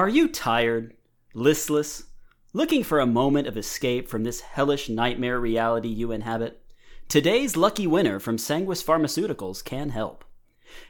Are 0.00 0.08
you 0.08 0.28
tired, 0.28 0.94
listless, 1.34 2.04
looking 2.54 2.82
for 2.82 3.00
a 3.00 3.06
moment 3.06 3.46
of 3.46 3.58
escape 3.58 4.08
from 4.08 4.24
this 4.24 4.40
hellish 4.40 4.88
nightmare 4.88 5.38
reality 5.38 5.90
you 5.90 6.10
inhabit? 6.10 6.62
Today's 7.06 7.54
lucky 7.54 7.86
winner 7.86 8.18
from 8.18 8.38
Sanguis 8.38 8.82
Pharmaceuticals 8.82 9.62
can 9.62 9.90
help. 9.90 10.24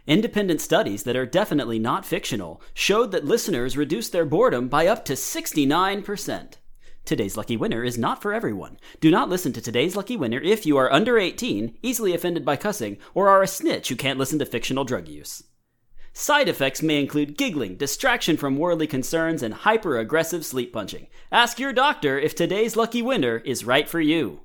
Independent 0.07 0.61
studies 0.61 1.03
that 1.03 1.17
are 1.17 1.27
definitely 1.27 1.81
not 1.81 2.07
fictional 2.07 2.63
showed 2.73 3.11
that 3.11 3.25
listeners 3.25 3.77
reduced 3.77 4.13
their 4.13 4.25
boredom 4.25 4.69
by 4.69 4.87
up 4.87 5.05
to 5.07 5.15
69%. 5.15 6.53
Today's 7.05 7.37
lucky 7.37 7.57
winner 7.57 7.83
is 7.83 7.99
not 7.99 8.23
for 8.23 8.33
everyone. 8.33 8.79
Do 9.01 9.11
not 9.11 9.29
listen 9.29 9.53
to 9.55 9.61
today's 9.61 9.97
lucky 9.97 10.17
winner 10.17 10.39
if 10.39 10.65
you 10.65 10.77
are 10.77 10.93
under 10.93 11.19
18, 11.19 11.79
easily 11.83 12.15
offended 12.15 12.45
by 12.45 12.55
cussing, 12.55 12.97
or 13.13 13.29
are 13.29 13.43
a 13.43 13.49
snitch 13.49 13.89
who 13.89 13.97
can't 13.97 14.21
listen 14.21 14.39
to 14.39 14.47
fictional 14.47 14.85
drug 14.85 15.09
use. 15.09 15.43
Side 16.13 16.49
effects 16.49 16.83
may 16.83 17.01
include 17.01 17.39
giggling, 17.39 17.77
distraction 17.77 18.37
from 18.37 18.59
worldly 18.59 18.87
concerns, 18.87 19.43
and 19.43 19.55
hyper 19.55 19.99
aggressive 19.99 20.45
sleep 20.45 20.73
punching. 20.73 21.07
Ask 21.31 21.59
your 21.59 21.73
doctor 21.73 22.19
if 22.19 22.35
today's 22.35 22.77
lucky 22.77 23.01
winner 23.01 23.39
is 23.39 23.65
right 23.65 23.89
for 23.89 24.01
you. 24.01 24.41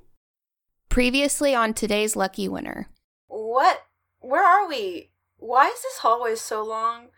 Previously 0.88 1.54
on 1.54 1.74
today's 1.74 2.16
lucky 2.16 2.48
winner. 2.48 2.88
What? 3.26 3.82
Where 4.20 4.44
are 4.44 4.68
we? 4.68 5.10
Why 5.38 5.66
is 5.66 5.82
this 5.82 5.98
hallway 5.98 6.36
so 6.36 6.64
long? 6.64 7.08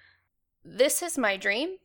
This 0.64 1.02
is 1.02 1.16
my 1.16 1.36
dream. 1.36 1.76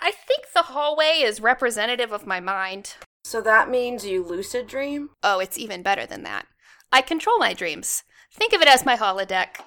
I 0.00 0.10
think 0.10 0.52
the 0.52 0.62
hallway 0.62 1.20
is 1.22 1.40
representative 1.40 2.12
of 2.12 2.26
my 2.26 2.40
mind. 2.40 2.94
So 3.24 3.40
that 3.42 3.70
means 3.70 4.04
you 4.04 4.24
lucid 4.24 4.66
dream? 4.66 5.10
Oh, 5.22 5.38
it's 5.38 5.58
even 5.58 5.82
better 5.82 6.06
than 6.06 6.22
that. 6.24 6.46
I 6.92 7.02
control 7.02 7.38
my 7.38 7.54
dreams. 7.54 8.02
Think 8.32 8.52
of 8.52 8.62
it 8.62 8.68
as 8.68 8.84
my 8.84 8.96
holodeck. 8.96 9.60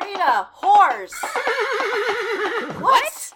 Rita, 0.00 0.48
horse! 0.52 1.14
what? 2.80 3.32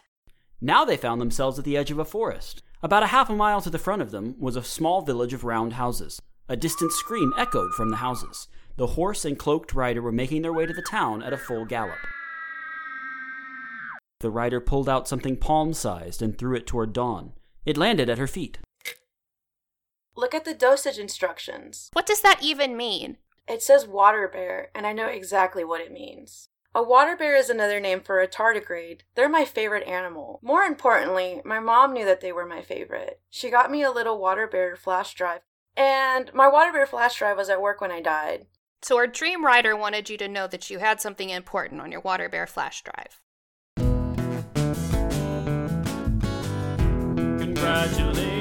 Now 0.60 0.84
they 0.84 0.96
found 0.96 1.20
themselves 1.20 1.58
at 1.58 1.64
the 1.64 1.76
edge 1.76 1.90
of 1.90 1.98
a 1.98 2.04
forest. 2.04 2.62
About 2.82 3.02
a 3.02 3.08
half 3.08 3.30
a 3.30 3.34
mile 3.34 3.60
to 3.62 3.70
the 3.70 3.78
front 3.78 4.02
of 4.02 4.10
them 4.10 4.36
was 4.38 4.56
a 4.56 4.62
small 4.62 5.02
village 5.02 5.32
of 5.32 5.44
round 5.44 5.74
houses. 5.74 6.20
A 6.48 6.56
distant 6.56 6.92
scream 6.92 7.32
echoed 7.38 7.72
from 7.72 7.90
the 7.90 7.96
houses. 7.96 8.48
The 8.76 8.88
horse 8.88 9.24
and 9.24 9.38
cloaked 9.38 9.72
rider 9.72 10.02
were 10.02 10.12
making 10.12 10.42
their 10.42 10.52
way 10.52 10.66
to 10.66 10.72
the 10.74 10.82
town 10.82 11.22
at 11.22 11.32
a 11.32 11.38
full 11.38 11.64
gallop. 11.64 11.98
The 14.20 14.30
rider 14.30 14.60
pulled 14.60 14.88
out 14.88 15.08
something 15.08 15.36
palm 15.36 15.74
sized 15.74 16.22
and 16.22 16.36
threw 16.36 16.56
it 16.56 16.66
toward 16.66 16.92
Dawn. 16.92 17.32
It 17.64 17.76
landed 17.76 18.10
at 18.10 18.18
her 18.18 18.26
feet. 18.26 18.58
Look 20.16 20.34
at 20.34 20.44
the 20.44 20.54
dosage 20.54 20.98
instructions. 20.98 21.90
What 21.92 22.06
does 22.06 22.20
that 22.20 22.40
even 22.42 22.76
mean? 22.76 23.18
It 23.46 23.62
says 23.62 23.86
water 23.86 24.28
bear, 24.28 24.70
and 24.74 24.86
I 24.86 24.92
know 24.92 25.08
exactly 25.08 25.64
what 25.64 25.80
it 25.80 25.92
means. 25.92 26.48
A 26.76 26.82
water 26.82 27.14
bear 27.14 27.36
is 27.36 27.50
another 27.50 27.78
name 27.78 28.00
for 28.00 28.20
a 28.20 28.26
tardigrade. 28.26 29.02
They're 29.14 29.28
my 29.28 29.44
favorite 29.44 29.86
animal. 29.86 30.40
More 30.42 30.62
importantly, 30.64 31.40
my 31.44 31.60
mom 31.60 31.92
knew 31.92 32.04
that 32.04 32.20
they 32.20 32.32
were 32.32 32.46
my 32.46 32.62
favorite. 32.62 33.20
She 33.30 33.48
got 33.48 33.70
me 33.70 33.84
a 33.84 33.92
little 33.92 34.18
water 34.18 34.48
bear 34.48 34.74
flash 34.74 35.14
drive, 35.14 35.42
and 35.76 36.34
my 36.34 36.48
water 36.48 36.72
bear 36.72 36.84
flash 36.84 37.16
drive 37.16 37.36
was 37.36 37.48
at 37.48 37.62
work 37.62 37.80
when 37.80 37.92
I 37.92 38.00
died. 38.00 38.46
So 38.82 38.96
our 38.96 39.06
dream 39.06 39.44
rider 39.44 39.76
wanted 39.76 40.10
you 40.10 40.16
to 40.16 40.26
know 40.26 40.48
that 40.48 40.68
you 40.68 40.80
had 40.80 41.00
something 41.00 41.30
important 41.30 41.80
on 41.80 41.92
your 41.92 42.00
water 42.00 42.28
bear 42.28 42.48
flash 42.48 42.82
drive. 42.82 43.20
Congratulations, 47.38 48.33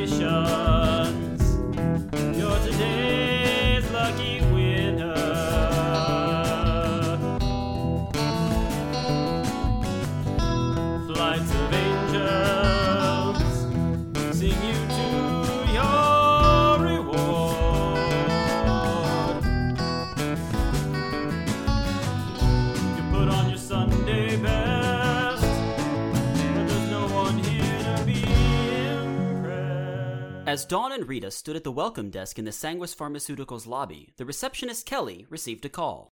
As 30.53 30.66
Dawn 30.66 30.91
and 30.91 31.09
Rita 31.09 31.31
stood 31.31 31.56
at 31.56 31.64
the 31.64 31.72
welcome 31.72 32.12
desk 32.12 32.38
in 32.38 32.46
the 32.46 32.52
Sanguis 32.52 32.96
Pharmaceuticals 32.96 33.66
lobby, 33.66 34.14
the 34.18 34.24
receptionist 34.24 34.86
Kelly 34.86 35.25
received 35.28 35.66
a 35.66 35.68
call. 35.68 36.12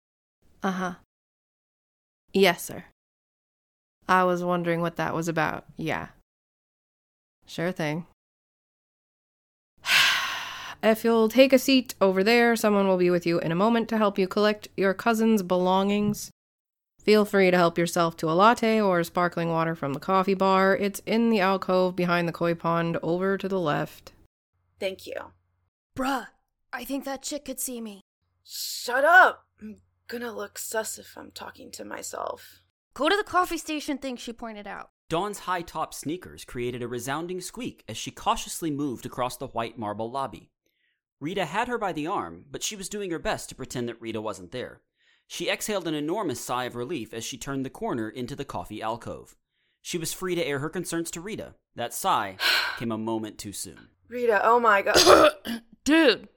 Uh 0.61 0.71
huh. 0.71 0.93
Yes, 2.33 2.61
sir. 2.61 2.83
I 4.09 4.25
was 4.25 4.43
wondering 4.43 4.81
what 4.81 4.97
that 4.97 5.15
was 5.15 5.29
about. 5.29 5.63
Yeah. 5.77 6.07
Sure 7.45 7.71
thing. 7.71 8.07
If 10.83 11.05
you'll 11.05 11.29
take 11.29 11.53
a 11.53 11.57
seat 11.57 11.95
over 12.01 12.21
there, 12.21 12.57
someone 12.57 12.89
will 12.89 12.97
be 12.97 13.09
with 13.09 13.25
you 13.25 13.39
in 13.39 13.53
a 13.53 13.61
moment 13.63 13.87
to 13.87 13.97
help 13.97 14.19
you 14.19 14.27
collect 14.27 14.67
your 14.75 14.93
cousin's 14.93 15.43
belongings. 15.43 16.29
Feel 17.01 17.23
free 17.23 17.51
to 17.51 17.57
help 17.57 17.77
yourself 17.77 18.17
to 18.17 18.29
a 18.29 18.35
latte 18.35 18.81
or 18.81 19.01
sparkling 19.05 19.47
water 19.47 19.75
from 19.75 19.93
the 19.93 19.99
coffee 20.01 20.33
bar. 20.33 20.75
It's 20.75 21.01
in 21.05 21.29
the 21.29 21.39
alcove 21.39 21.95
behind 21.95 22.27
the 22.27 22.33
koi 22.33 22.53
pond 22.53 22.97
over 23.01 23.37
to 23.37 23.47
the 23.47 23.61
left. 23.61 24.11
Thank 24.79 25.07
you. 25.07 25.15
Bruh, 25.95 26.27
I 26.73 26.83
think 26.83 27.05
that 27.05 27.21
chick 27.21 27.45
could 27.45 27.59
see 27.59 27.79
me. 27.81 28.01
Shut 28.43 29.03
up! 29.03 29.45
I'm 29.61 29.77
gonna 30.07 30.31
look 30.31 30.57
sus 30.57 30.97
if 30.97 31.17
I'm 31.17 31.31
talking 31.31 31.71
to 31.71 31.85
myself. 31.85 32.61
Go 32.93 33.09
to 33.09 33.17
the 33.17 33.23
coffee 33.23 33.57
station 33.57 33.97
thing 33.97 34.17
she 34.17 34.33
pointed 34.33 34.67
out. 34.67 34.89
Dawn's 35.09 35.39
high 35.39 35.61
top 35.61 35.93
sneakers 35.93 36.45
created 36.45 36.81
a 36.81 36.87
resounding 36.87 37.39
squeak 37.39 37.83
as 37.87 37.97
she 37.97 38.11
cautiously 38.11 38.71
moved 38.71 39.05
across 39.05 39.37
the 39.37 39.47
white 39.47 39.77
marble 39.77 40.09
lobby. 40.09 40.49
Rita 41.19 41.45
had 41.45 41.67
her 41.67 41.77
by 41.77 41.93
the 41.93 42.07
arm, 42.07 42.45
but 42.51 42.63
she 42.63 42.75
was 42.75 42.89
doing 42.89 43.11
her 43.11 43.19
best 43.19 43.49
to 43.49 43.55
pretend 43.55 43.87
that 43.87 44.01
Rita 44.01 44.19
wasn't 44.19 44.51
there. 44.51 44.81
She 45.27 45.49
exhaled 45.49 45.87
an 45.87 45.93
enormous 45.93 46.41
sigh 46.41 46.65
of 46.65 46.75
relief 46.75 47.13
as 47.13 47.23
she 47.23 47.37
turned 47.37 47.65
the 47.65 47.69
corner 47.69 48.09
into 48.09 48.35
the 48.35 48.45
coffee 48.45 48.81
alcove. 48.81 49.35
She 49.81 49.97
was 49.97 50.13
free 50.13 50.35
to 50.35 50.45
air 50.45 50.59
her 50.59 50.69
concerns 50.69 51.09
to 51.11 51.21
Rita. 51.21 51.55
That 51.75 51.93
sigh 51.93 52.37
came 52.77 52.91
a 52.91 52.97
moment 52.97 53.37
too 53.37 53.53
soon. 53.53 53.89
Rita, 54.07 54.41
oh 54.43 54.59
my 54.59 54.81
god. 54.81 55.31
Dude. 55.83 56.29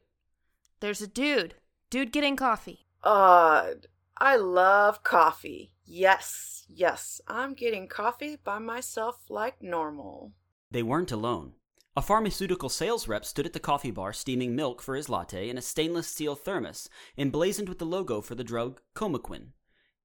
There's 0.80 1.02
a 1.02 1.06
dude. 1.06 1.54
Dude 1.90 2.12
getting 2.12 2.36
coffee. 2.36 2.86
Odd. 3.02 3.86
I 4.16 4.36
love 4.36 5.02
coffee. 5.02 5.72
Yes, 5.84 6.64
yes, 6.68 7.20
I'm 7.26 7.54
getting 7.54 7.88
coffee 7.88 8.36
by 8.36 8.58
myself 8.58 9.20
like 9.28 9.62
normal. 9.62 10.32
They 10.70 10.82
weren't 10.82 11.12
alone. 11.12 11.54
A 11.96 12.02
pharmaceutical 12.02 12.68
sales 12.68 13.08
rep 13.08 13.24
stood 13.24 13.46
at 13.46 13.54
the 13.54 13.60
coffee 13.60 13.90
bar 13.90 14.12
steaming 14.12 14.54
milk 14.54 14.82
for 14.82 14.94
his 14.94 15.08
latte 15.08 15.48
in 15.48 15.58
a 15.58 15.62
stainless 15.62 16.06
steel 16.06 16.36
thermos 16.36 16.88
emblazoned 17.16 17.68
with 17.68 17.78
the 17.78 17.86
logo 17.86 18.20
for 18.20 18.34
the 18.34 18.44
drug 18.44 18.80
Comaquin. 18.94 19.48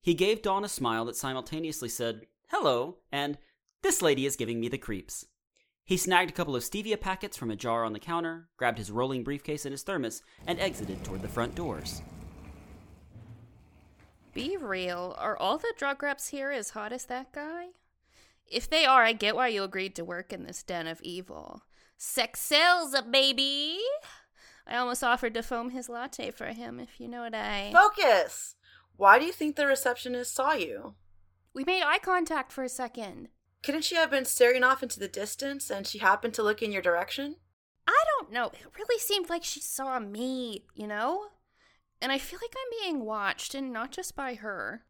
He 0.01 0.13
gave 0.13 0.41
Dawn 0.41 0.63
a 0.63 0.69
smile 0.69 1.05
that 1.05 1.15
simultaneously 1.15 1.89
said, 1.89 2.21
Hello, 2.49 2.97
and 3.11 3.37
This 3.83 4.01
lady 4.01 4.25
is 4.25 4.37
giving 4.37 4.59
me 4.59 4.69
the 4.69 4.77
creeps. 4.77 5.25
He 5.85 5.97
snagged 5.97 6.29
a 6.29 6.33
couple 6.33 6.55
of 6.55 6.63
stevia 6.63 6.99
packets 6.99 7.35
from 7.35 7.51
a 7.51 7.55
jar 7.55 7.83
on 7.83 7.93
the 7.93 7.99
counter, 7.99 8.47
grabbed 8.57 8.77
his 8.77 8.91
rolling 8.91 9.23
briefcase 9.23 9.65
and 9.65 9.73
his 9.73 9.83
thermos, 9.83 10.21
and 10.47 10.59
exited 10.59 11.03
toward 11.03 11.21
the 11.21 11.27
front 11.27 11.55
doors. 11.55 12.01
Be 14.33 14.57
real. 14.57 15.15
Are 15.19 15.37
all 15.37 15.57
the 15.57 15.73
drug 15.77 16.01
reps 16.01 16.29
here 16.29 16.51
as 16.51 16.71
hot 16.71 16.93
as 16.93 17.05
that 17.05 17.31
guy? 17.33 17.67
If 18.47 18.69
they 18.69 18.85
are, 18.85 19.03
I 19.03 19.13
get 19.13 19.35
why 19.35 19.49
you 19.49 19.63
agreed 19.63 19.95
to 19.95 20.05
work 20.05 20.31
in 20.31 20.43
this 20.43 20.63
den 20.63 20.87
of 20.87 21.01
evil. 21.01 21.63
Sex 21.97 22.39
sells, 22.39 22.93
uh, 22.93 23.01
baby! 23.01 23.77
I 24.65 24.77
almost 24.77 25.03
offered 25.03 25.33
to 25.33 25.43
foam 25.43 25.69
his 25.71 25.89
latte 25.89 26.31
for 26.31 26.47
him, 26.47 26.79
if 26.79 26.99
you 26.99 27.07
know 27.07 27.21
what 27.21 27.35
I. 27.35 27.71
Focus! 27.73 28.55
Why 28.95 29.19
do 29.19 29.25
you 29.25 29.31
think 29.31 29.55
the 29.55 29.67
receptionist 29.67 30.33
saw 30.33 30.53
you? 30.53 30.95
We 31.53 31.63
made 31.63 31.83
eye 31.83 31.99
contact 31.99 32.51
for 32.51 32.63
a 32.63 32.69
second. 32.69 33.29
Couldn't 33.63 33.85
she 33.85 33.95
have 33.95 34.11
been 34.11 34.25
staring 34.25 34.63
off 34.63 34.83
into 34.83 34.99
the 34.99 35.07
distance 35.07 35.71
and 35.71 35.87
she 35.87 35.99
happened 35.99 36.33
to 36.35 36.43
look 36.43 36.61
in 36.61 36.71
your 36.71 36.81
direction? 36.81 37.37
I 37.87 38.03
don't 38.19 38.31
know. 38.31 38.47
It 38.47 38.77
really 38.77 38.99
seemed 38.99 39.29
like 39.29 39.43
she 39.43 39.61
saw 39.61 39.99
me, 39.99 40.65
you 40.75 40.85
know? 40.85 41.27
And 42.01 42.11
I 42.11 42.17
feel 42.17 42.39
like 42.41 42.53
I'm 42.53 42.83
being 42.83 43.05
watched, 43.05 43.55
and 43.55 43.71
not 43.71 43.91
just 43.91 44.15
by 44.15 44.35
her. 44.35 44.83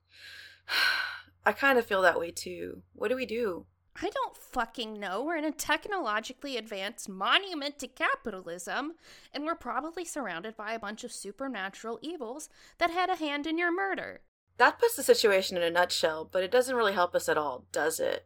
I 1.45 1.51
kind 1.51 1.77
of 1.77 1.85
feel 1.85 2.01
that 2.01 2.19
way 2.19 2.31
too. 2.31 2.81
What 2.93 3.09
do 3.09 3.15
we 3.15 3.27
do? 3.27 3.67
I 4.01 4.09
don't 4.09 4.35
fucking 4.35 4.99
know. 4.99 5.23
We're 5.23 5.37
in 5.37 5.45
a 5.45 5.51
technologically 5.51 6.57
advanced 6.57 7.07
monument 7.07 7.77
to 7.79 7.87
capitalism, 7.87 8.93
and 9.31 9.45
we're 9.45 9.53
probably 9.53 10.03
surrounded 10.03 10.57
by 10.57 10.73
a 10.73 10.79
bunch 10.79 11.03
of 11.03 11.11
supernatural 11.11 11.99
evils 12.01 12.49
that 12.79 12.89
had 12.89 13.11
a 13.11 13.17
hand 13.17 13.45
in 13.45 13.59
your 13.59 13.71
murder. 13.71 14.21
That 14.57 14.79
puts 14.79 14.95
the 14.95 15.03
situation 15.03 15.57
in 15.57 15.63
a 15.63 15.69
nutshell, 15.69 16.27
but 16.31 16.43
it 16.43 16.49
doesn't 16.51 16.75
really 16.75 16.93
help 16.93 17.13
us 17.13 17.29
at 17.29 17.37
all, 17.37 17.65
does 17.71 17.99
it? 17.99 18.25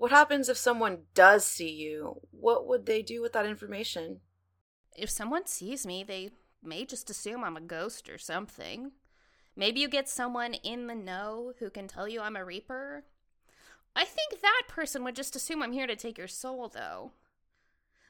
What 0.00 0.12
happens 0.12 0.48
if 0.48 0.56
someone 0.56 1.00
does 1.12 1.44
see 1.44 1.68
you? 1.70 2.22
What 2.30 2.66
would 2.66 2.86
they 2.86 3.02
do 3.02 3.20
with 3.20 3.34
that 3.34 3.44
information? 3.44 4.20
If 4.96 5.10
someone 5.10 5.46
sees 5.46 5.84
me, 5.84 6.02
they 6.02 6.30
may 6.62 6.86
just 6.86 7.10
assume 7.10 7.44
I'm 7.44 7.58
a 7.58 7.60
ghost 7.60 8.08
or 8.08 8.16
something. 8.16 8.92
Maybe 9.54 9.80
you 9.80 9.90
get 9.90 10.08
someone 10.08 10.54
in 10.54 10.86
the 10.86 10.94
know 10.94 11.52
who 11.58 11.68
can 11.68 11.86
tell 11.86 12.08
you 12.08 12.22
I'm 12.22 12.34
a 12.34 12.42
reaper. 12.46 13.04
I 13.94 14.06
think 14.06 14.40
that 14.40 14.62
person 14.68 15.04
would 15.04 15.16
just 15.16 15.36
assume 15.36 15.62
I'm 15.62 15.72
here 15.72 15.86
to 15.86 15.96
take 15.96 16.16
your 16.16 16.28
soul, 16.28 16.70
though. 16.70 17.12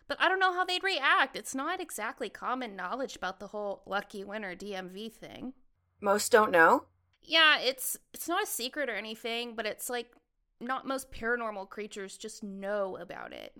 But 0.06 0.18
I 0.20 0.28
don't 0.28 0.38
know 0.38 0.52
how 0.52 0.64
they'd 0.64 0.84
react. 0.84 1.34
It's 1.34 1.56
not 1.56 1.80
exactly 1.80 2.28
common 2.28 2.76
knowledge 2.76 3.16
about 3.16 3.40
the 3.40 3.48
whole 3.48 3.82
lucky 3.84 4.22
winner 4.22 4.54
DMV 4.54 5.12
thing. 5.12 5.54
Most 6.00 6.30
don't 6.30 6.52
know? 6.52 6.84
Yeah, 7.20 7.58
it's 7.58 7.98
it's 8.14 8.28
not 8.28 8.44
a 8.44 8.46
secret 8.46 8.88
or 8.88 8.94
anything, 8.94 9.56
but 9.56 9.66
it's 9.66 9.90
like 9.90 10.12
not 10.60 10.86
most 10.86 11.10
paranormal 11.10 11.68
creatures 11.68 12.16
just 12.16 12.42
know 12.42 12.96
about 13.00 13.32
it. 13.32 13.54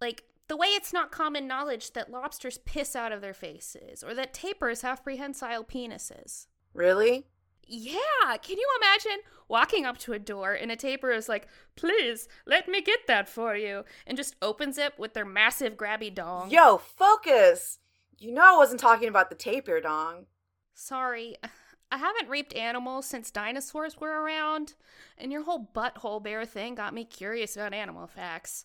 Like 0.00 0.24
the 0.48 0.56
way 0.56 0.68
it's 0.68 0.92
not 0.92 1.12
common 1.12 1.46
knowledge 1.46 1.92
that 1.92 2.10
lobsters 2.10 2.58
piss 2.58 2.96
out 2.96 3.12
of 3.12 3.20
their 3.20 3.34
faces 3.34 4.02
or 4.02 4.14
that 4.14 4.32
tapirs 4.32 4.82
have 4.82 5.04
prehensile 5.04 5.64
penises. 5.64 6.46
Really? 6.72 7.26
Yeah, 7.70 8.36
can 8.42 8.56
you 8.56 8.66
imagine 8.80 9.22
walking 9.46 9.84
up 9.84 9.98
to 9.98 10.14
a 10.14 10.18
door 10.18 10.54
and 10.54 10.72
a 10.72 10.76
tapir 10.76 11.10
is 11.10 11.28
like, 11.28 11.48
"Please, 11.76 12.26
let 12.46 12.66
me 12.66 12.80
get 12.80 13.06
that 13.06 13.28
for 13.28 13.56
you," 13.56 13.84
and 14.06 14.16
just 14.16 14.36
opens 14.40 14.78
it 14.78 14.98
with 14.98 15.12
their 15.12 15.26
massive 15.26 15.74
grabby 15.76 16.14
dong. 16.14 16.50
Yo, 16.50 16.78
focus! 16.78 17.78
You 18.16 18.32
know 18.32 18.54
I 18.54 18.56
wasn't 18.56 18.80
talking 18.80 19.08
about 19.08 19.28
the 19.28 19.36
tapir 19.36 19.82
dong. 19.82 20.26
Sorry, 20.72 21.36
I 21.90 21.96
haven't 21.96 22.28
raped 22.28 22.54
animals 22.54 23.06
since 23.06 23.30
dinosaurs 23.30 23.98
were 23.98 24.22
around, 24.22 24.74
and 25.16 25.32
your 25.32 25.44
whole 25.44 25.70
butthole 25.74 26.22
bear 26.22 26.44
thing 26.44 26.74
got 26.74 26.94
me 26.94 27.04
curious 27.04 27.56
about 27.56 27.72
animal 27.72 28.06
facts. 28.06 28.64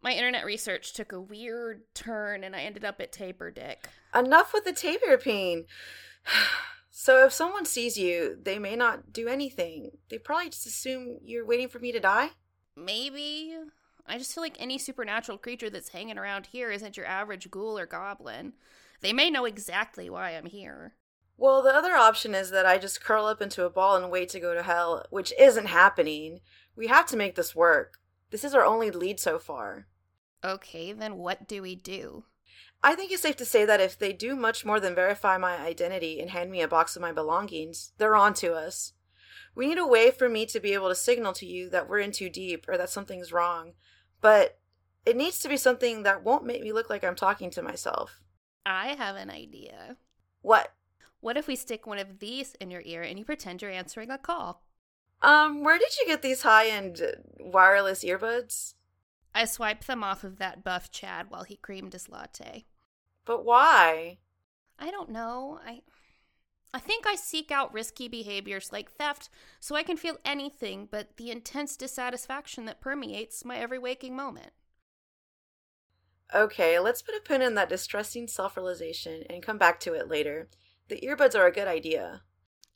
My 0.00 0.12
internet 0.12 0.44
research 0.44 0.92
took 0.92 1.12
a 1.12 1.20
weird 1.20 1.82
turn, 1.94 2.44
and 2.44 2.54
I 2.54 2.60
ended 2.60 2.84
up 2.84 3.00
at 3.00 3.12
tapir 3.12 3.50
dick. 3.50 3.88
Enough 4.14 4.52
with 4.54 4.64
the 4.64 4.72
tapir 4.72 5.18
peen. 5.18 5.66
So 7.00 7.24
if 7.24 7.32
someone 7.32 7.64
sees 7.64 7.96
you, 7.96 8.36
they 8.42 8.58
may 8.58 8.74
not 8.74 9.12
do 9.12 9.28
anything. 9.28 9.92
They 10.08 10.18
probably 10.18 10.50
just 10.50 10.66
assume 10.66 11.18
you're 11.22 11.46
waiting 11.46 11.68
for 11.68 11.78
me 11.78 11.92
to 11.92 12.00
die? 12.00 12.30
Maybe. 12.74 13.54
I 14.04 14.18
just 14.18 14.34
feel 14.34 14.42
like 14.42 14.56
any 14.58 14.78
supernatural 14.78 15.38
creature 15.38 15.70
that's 15.70 15.90
hanging 15.90 16.18
around 16.18 16.46
here 16.46 16.72
isn't 16.72 16.96
your 16.96 17.06
average 17.06 17.52
ghoul 17.52 17.78
or 17.78 17.86
goblin. 17.86 18.54
They 19.00 19.12
may 19.12 19.30
know 19.30 19.44
exactly 19.44 20.10
why 20.10 20.30
I'm 20.30 20.46
here. 20.46 20.94
Well, 21.40 21.62
the 21.62 21.74
other 21.74 21.94
option 21.94 22.34
is 22.34 22.50
that 22.50 22.66
I 22.66 22.78
just 22.78 23.02
curl 23.02 23.26
up 23.26 23.40
into 23.40 23.64
a 23.64 23.70
ball 23.70 23.96
and 23.96 24.10
wait 24.10 24.28
to 24.30 24.40
go 24.40 24.54
to 24.54 24.62
hell, 24.64 25.06
which 25.10 25.32
isn't 25.38 25.66
happening. 25.66 26.40
We 26.74 26.88
have 26.88 27.06
to 27.06 27.16
make 27.16 27.36
this 27.36 27.54
work. 27.54 27.98
This 28.30 28.42
is 28.42 28.54
our 28.54 28.64
only 28.64 28.90
lead 28.90 29.20
so 29.20 29.38
far. 29.38 29.86
Okay, 30.44 30.92
then 30.92 31.16
what 31.16 31.46
do 31.46 31.62
we 31.62 31.76
do? 31.76 32.24
I 32.82 32.96
think 32.96 33.12
it's 33.12 33.22
safe 33.22 33.36
to 33.36 33.44
say 33.44 33.64
that 33.64 33.80
if 33.80 33.96
they 33.96 34.12
do 34.12 34.34
much 34.34 34.64
more 34.64 34.80
than 34.80 34.96
verify 34.96 35.38
my 35.38 35.56
identity 35.56 36.20
and 36.20 36.30
hand 36.30 36.50
me 36.50 36.60
a 36.60 36.68
box 36.68 36.96
of 36.96 37.02
my 37.02 37.12
belongings, 37.12 37.92
they're 37.98 38.16
on 38.16 38.34
to 38.34 38.54
us. 38.54 38.94
We 39.54 39.68
need 39.68 39.78
a 39.78 39.86
way 39.86 40.10
for 40.10 40.28
me 40.28 40.44
to 40.46 40.60
be 40.60 40.74
able 40.74 40.88
to 40.88 40.94
signal 40.94 41.32
to 41.34 41.46
you 41.46 41.70
that 41.70 41.88
we're 41.88 41.98
in 42.00 42.12
too 42.12 42.30
deep 42.30 42.68
or 42.68 42.76
that 42.76 42.90
something's 42.90 43.32
wrong, 43.32 43.74
but 44.20 44.58
it 45.06 45.16
needs 45.16 45.38
to 45.40 45.48
be 45.48 45.56
something 45.56 46.02
that 46.02 46.24
won't 46.24 46.44
make 46.44 46.62
me 46.62 46.72
look 46.72 46.90
like 46.90 47.04
I'm 47.04 47.16
talking 47.16 47.50
to 47.50 47.62
myself. 47.62 48.20
I 48.66 48.88
have 48.88 49.16
an 49.16 49.30
idea. 49.30 49.96
What? 50.42 50.72
What 51.20 51.36
if 51.36 51.48
we 51.48 51.56
stick 51.56 51.86
one 51.86 51.98
of 51.98 52.20
these 52.20 52.54
in 52.60 52.70
your 52.70 52.82
ear 52.84 53.02
and 53.02 53.18
you 53.18 53.24
pretend 53.24 53.60
you're 53.60 53.70
answering 53.70 54.10
a 54.10 54.18
call? 54.18 54.62
Um, 55.20 55.64
where 55.64 55.78
did 55.78 55.96
you 55.98 56.06
get 56.06 56.22
these 56.22 56.42
high 56.42 56.68
end 56.68 57.02
wireless 57.40 58.04
earbuds? 58.04 58.74
I 59.34 59.44
swiped 59.44 59.86
them 59.86 60.04
off 60.04 60.24
of 60.24 60.38
that 60.38 60.64
buff 60.64 60.90
Chad 60.90 61.30
while 61.30 61.44
he 61.44 61.56
creamed 61.56 61.92
his 61.92 62.08
latte. 62.08 62.66
But 63.24 63.44
why? 63.44 64.18
I 64.78 64.90
don't 64.90 65.10
know. 65.10 65.60
I 65.66 65.82
I 66.72 66.78
think 66.78 67.06
I 67.06 67.14
seek 67.16 67.50
out 67.50 67.72
risky 67.72 68.08
behaviors 68.08 68.72
like 68.72 68.90
theft 68.90 69.30
so 69.58 69.74
I 69.74 69.82
can 69.82 69.96
feel 69.96 70.18
anything 70.24 70.86
but 70.90 71.16
the 71.16 71.30
intense 71.30 71.76
dissatisfaction 71.76 72.66
that 72.66 72.80
permeates 72.80 73.44
my 73.44 73.56
every 73.56 73.78
waking 73.78 74.14
moment. 74.14 74.52
Okay, 76.34 76.78
let's 76.78 77.00
put 77.00 77.14
a 77.14 77.20
pin 77.20 77.40
in 77.40 77.54
that 77.54 77.70
distressing 77.70 78.28
self 78.28 78.56
realization 78.56 79.24
and 79.30 79.42
come 79.42 79.56
back 79.56 79.80
to 79.80 79.94
it 79.94 80.08
later. 80.08 80.48
The 80.88 81.00
earbuds 81.00 81.34
are 81.34 81.46
a 81.46 81.52
good 81.52 81.68
idea. 81.68 82.22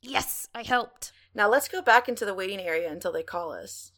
Yes, 0.01 0.47
I 0.53 0.63
helped. 0.63 1.11
Now 1.33 1.49
let's 1.49 1.67
go 1.67 1.81
back 1.81 2.07
into 2.07 2.25
the 2.25 2.33
waiting 2.33 2.59
area 2.59 2.91
until 2.91 3.11
they 3.11 3.23
call 3.23 3.51
us. 3.51 3.91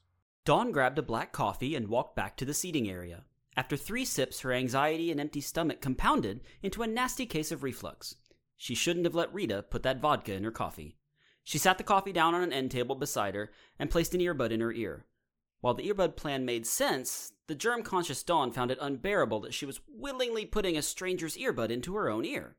Dawn 0.45 0.71
grabbed 0.71 0.99
a 0.99 1.03
black 1.03 1.31
coffee 1.31 1.75
and 1.75 1.89
walked 1.89 2.15
back 2.15 2.37
to 2.37 2.45
the 2.45 2.53
seating 2.53 2.89
area. 2.89 3.25
After 3.57 3.75
three 3.75 4.05
sips, 4.05 4.41
her 4.41 4.53
anxiety 4.53 5.11
and 5.11 5.19
empty 5.19 5.41
stomach 5.41 5.81
compounded 5.81 6.41
into 6.61 6.83
a 6.83 6.87
nasty 6.87 7.25
case 7.25 7.51
of 7.51 7.63
reflux. 7.63 8.15
She 8.57 8.75
shouldn't 8.75 9.05
have 9.05 9.15
let 9.15 9.33
Rita 9.33 9.63
put 9.63 9.83
that 9.83 9.99
vodka 9.99 10.33
in 10.33 10.43
her 10.43 10.51
coffee. 10.51 10.97
She 11.43 11.57
sat 11.57 11.77
the 11.77 11.83
coffee 11.83 12.13
down 12.13 12.33
on 12.33 12.43
an 12.43 12.53
end 12.53 12.71
table 12.71 12.95
beside 12.95 13.35
her 13.35 13.51
and 13.77 13.89
placed 13.89 14.13
an 14.13 14.21
earbud 14.21 14.51
in 14.51 14.61
her 14.61 14.71
ear. 14.71 15.05
While 15.61 15.73
the 15.73 15.87
earbud 15.89 16.15
plan 16.15 16.45
made 16.45 16.65
sense, 16.65 17.33
the 17.47 17.55
germ 17.55 17.83
conscious 17.83 18.23
Dawn 18.23 18.51
found 18.51 18.71
it 18.71 18.77
unbearable 18.81 19.39
that 19.41 19.53
she 19.53 19.65
was 19.65 19.81
willingly 19.87 20.45
putting 20.45 20.77
a 20.77 20.81
stranger's 20.81 21.37
earbud 21.37 21.69
into 21.69 21.95
her 21.95 22.09
own 22.09 22.23
ear. 22.23 22.55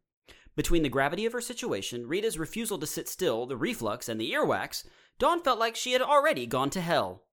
Between 0.57 0.83
the 0.83 0.89
gravity 0.89 1.27
of 1.27 1.35
her 1.35 1.43
situation, 1.43 2.09
Rita's 2.09 2.39
refusal 2.39 2.79
to 2.79 2.87
sit 2.87 3.09
still, 3.09 3.45
the 3.45 3.59
reflux, 3.59 4.09
and 4.09 4.19
the 4.19 4.33
earwax, 4.33 4.85
Dawn 5.19 5.43
felt 5.43 5.59
like 5.59 5.77
she 5.77 5.93
had 5.93 6.01
already 6.01 6.47
gone 6.47 6.71
to 6.71 6.81
hell. 6.81 7.25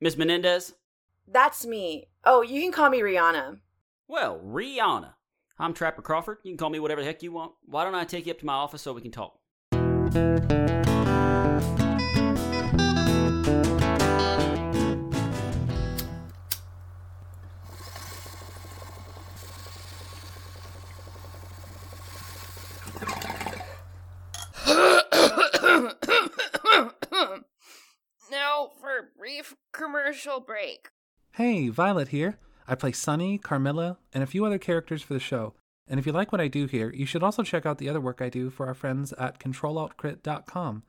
Miss 0.00 0.16
Menendez? 0.16 0.72
That's 1.28 1.66
me. 1.66 2.08
Oh, 2.24 2.40
you 2.40 2.62
can 2.62 2.72
call 2.72 2.88
me 2.88 3.00
Rihanna. 3.00 3.58
Well, 4.08 4.40
Rihanna. 4.42 5.12
I'm 5.58 5.74
Trapper 5.74 6.02
Crawford. 6.02 6.38
You 6.44 6.52
can 6.52 6.58
call 6.58 6.70
me 6.70 6.80
whatever 6.80 7.02
the 7.02 7.06
heck 7.06 7.22
you 7.22 7.32
want. 7.32 7.52
Why 7.66 7.84
don't 7.84 7.94
I 7.94 8.04
take 8.04 8.24
you 8.24 8.32
up 8.32 8.38
to 8.38 8.46
my 8.46 8.54
office 8.54 8.80
so 8.80 8.94
we 8.94 9.02
can 9.02 9.12
talk? 9.12 9.38
Commercial 30.12 30.40
break. 30.40 30.88
Hey, 31.36 31.70
Violet 31.70 32.08
here. 32.08 32.38
I 32.68 32.74
play 32.74 32.92
Sunny, 32.92 33.38
Carmilla, 33.38 33.96
and 34.12 34.22
a 34.22 34.26
few 34.26 34.44
other 34.44 34.58
characters 34.58 35.00
for 35.00 35.14
the 35.14 35.20
show. 35.20 35.54
And 35.88 35.98
if 35.98 36.04
you 36.04 36.12
like 36.12 36.30
what 36.30 36.40
I 36.40 36.48
do 36.48 36.66
here, 36.66 36.92
you 36.92 37.06
should 37.06 37.22
also 37.22 37.42
check 37.42 37.64
out 37.64 37.78
the 37.78 37.88
other 37.88 38.00
work 38.00 38.20
I 38.20 38.28
do 38.28 38.50
for 38.50 38.66
our 38.66 38.74
friends 38.74 39.14
at 39.14 39.38
ControlAltCrit.com. 39.38 40.82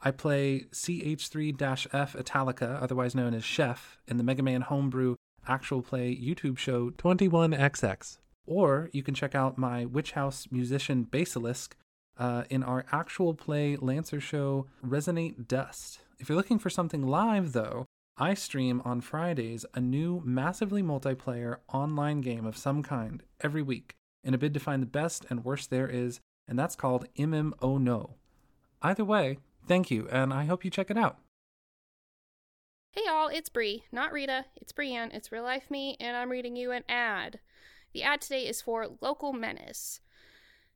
I 0.00 0.10
play 0.12 0.66
CH3-F 0.72 2.14
Italica, 2.14 2.78
otherwise 2.80 3.16
known 3.16 3.34
as 3.34 3.42
Chef, 3.42 3.98
in 4.06 4.16
the 4.16 4.22
Mega 4.22 4.44
Man 4.44 4.60
Homebrew 4.60 5.16
actual 5.48 5.82
play 5.82 6.14
YouTube 6.14 6.56
show 6.56 6.90
21XX. 6.90 8.18
Or 8.46 8.90
you 8.92 9.02
can 9.02 9.14
check 9.14 9.34
out 9.34 9.58
my 9.58 9.86
Witch 9.86 10.12
House 10.12 10.46
musician 10.52 11.02
Basilisk 11.02 11.74
uh, 12.16 12.44
in 12.48 12.62
our 12.62 12.84
actual 12.92 13.34
play 13.34 13.76
Lancer 13.76 14.20
show 14.20 14.68
Resonate 14.86 15.48
Dust. 15.48 15.98
If 16.20 16.28
you're 16.28 16.36
looking 16.36 16.60
for 16.60 16.70
something 16.70 17.04
live, 17.04 17.52
though, 17.52 17.86
I 18.18 18.34
stream 18.34 18.82
on 18.84 19.00
Fridays 19.00 19.64
a 19.72 19.80
new 19.80 20.20
massively 20.22 20.82
multiplayer 20.82 21.56
online 21.72 22.20
game 22.20 22.44
of 22.44 22.58
some 22.58 22.82
kind 22.82 23.22
every 23.40 23.62
week 23.62 23.94
in 24.22 24.34
a 24.34 24.38
bid 24.38 24.52
to 24.52 24.60
find 24.60 24.82
the 24.82 24.86
best 24.86 25.24
and 25.30 25.44
worst 25.44 25.70
there 25.70 25.88
is, 25.88 26.20
and 26.46 26.58
that's 26.58 26.76
called 26.76 27.06
MMO 27.16 27.80
No. 27.80 28.16
Either 28.82 29.04
way, 29.04 29.38
thank 29.66 29.90
you, 29.90 30.08
and 30.10 30.32
I 30.32 30.44
hope 30.44 30.62
you 30.62 30.70
check 30.70 30.90
it 30.90 30.98
out. 30.98 31.18
Hey 32.92 33.00
y'all, 33.06 33.28
it's 33.28 33.48
Bree, 33.48 33.84
not 33.90 34.12
Rita. 34.12 34.44
It's 34.56 34.72
Brienne. 34.72 35.10
It's 35.12 35.32
real 35.32 35.42
life 35.42 35.70
me, 35.70 35.96
and 35.98 36.14
I'm 36.14 36.30
reading 36.30 36.54
you 36.54 36.70
an 36.70 36.84
ad. 36.90 37.40
The 37.94 38.02
ad 38.02 38.20
today 38.20 38.46
is 38.46 38.60
for 38.60 38.88
Local 39.00 39.32
Menace. 39.32 40.00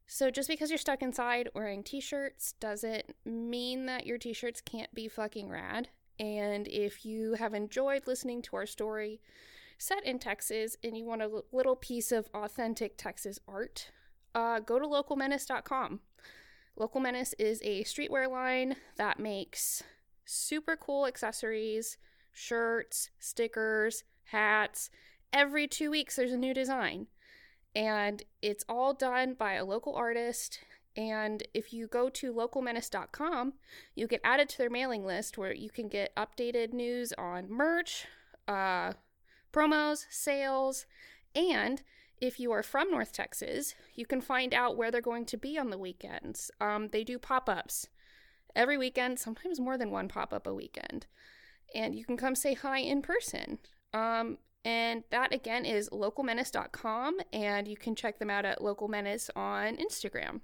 So 0.07 0.31
just 0.31 0.49
because 0.49 0.71
you're 0.71 0.79
stuck 0.79 1.03
inside 1.03 1.51
wearing 1.55 1.83
t-shirts 1.83 2.55
doesn't 2.61 3.15
mean 3.27 3.85
that 3.85 4.07
your 4.07 4.17
t-shirts 4.17 4.63
can't 4.63 4.95
be 4.95 5.07
fucking 5.07 5.51
rad. 5.51 5.89
And 6.19 6.67
if 6.69 7.05
you 7.05 7.35
have 7.35 7.55
enjoyed 7.55 8.07
listening 8.07 8.43
to 8.43 8.57
our 8.57 8.67
story 8.67 9.21
set 9.79 10.05
in 10.05 10.19
Texas 10.19 10.77
and 10.83 10.97
you 10.97 11.05
want 11.05 11.23
a 11.23 11.43
little 11.53 11.77
piece 11.77 12.13
of 12.13 12.29
authentic 12.35 12.97
Texas 12.97 13.39
art, 13.47 13.91
uh, 14.35 14.61
go 14.61 14.79
to 14.79 14.87
localmenace.com. 14.87 16.01
Local 16.77 17.01
Menace 17.01 17.35
is 17.39 17.61
a 17.63 17.85
streetwear 17.85 18.31
line 18.31 18.77
that 18.97 19.19
makes 19.19 19.83
super 20.27 20.77
cool 20.77 21.07
accessories, 21.07 21.97
shirts, 22.33 23.11
stickers, 23.19 24.05
hats. 24.25 24.91
Every 25.33 25.67
two 25.67 25.91
weeks, 25.91 26.17
there's 26.17 26.33
a 26.33 26.37
new 26.37 26.53
design. 26.53 27.07
And 27.75 28.23
it's 28.43 28.65
all 28.69 28.93
done 28.93 29.35
by 29.35 29.55
a 29.55 29.65
local 29.65 29.95
artist. 29.95 30.61
And 30.97 31.43
if 31.53 31.73
you 31.73 31.87
go 31.87 32.09
to 32.09 32.33
localmenace.com, 32.33 33.53
you 33.95 34.07
get 34.07 34.21
added 34.25 34.49
to 34.51 34.59
their 34.59 34.71
mailing 34.71 35.05
list 35.05 35.37
where 35.37 35.53
you 35.53 35.69
can 35.71 35.89
get 35.89 36.15
updated 36.17 36.73
news 36.73 37.13
on 37.19 37.51
merch, 37.51 38.07
uh, 38.49 38.95
promos, 39.53 40.07
sales, 40.11 40.87
and 41.35 41.83
if 42.19 42.41
you 42.41 42.51
are 42.51 42.63
from 42.63 42.91
North 42.91 43.13
Texas, 43.13 43.75
you 43.95 44.07
can 44.07 44.23
find 44.23 44.55
out 44.55 44.77
where 44.77 44.91
they're 44.91 45.03
going 45.03 45.27
to 45.27 45.37
be 45.37 45.59
on 45.59 45.69
the 45.69 45.77
weekends. 45.79 46.51
Um, 46.63 46.89
they 46.89 47.05
do 47.05 47.19
pop 47.19 47.49
ups 47.49 47.89
every 48.55 48.79
weekend, 48.79 49.19
sometimes 49.19 49.61
more 49.61 49.77
than 49.77 49.91
one 49.91 50.09
pop 50.09 50.33
up 50.33 50.47
a 50.47 50.55
weekend. 50.55 51.07
and 51.75 51.95
you 51.95 52.05
can 52.05 52.17
come 52.17 52.35
say 52.35 52.55
hi 52.55 52.79
in 52.79 53.03
person. 53.03 53.59
Um, 53.93 54.39
and 54.65 55.05
that 55.11 55.33
again 55.35 55.65
is 55.65 55.91
localmenace.com, 55.91 57.19
and 57.33 57.69
you 57.69 57.77
can 57.77 57.95
check 57.95 58.19
them 58.19 58.31
out 58.31 58.45
at 58.45 58.61
localmenace 58.61 59.31
on 59.37 59.77
Instagram. 59.77 60.41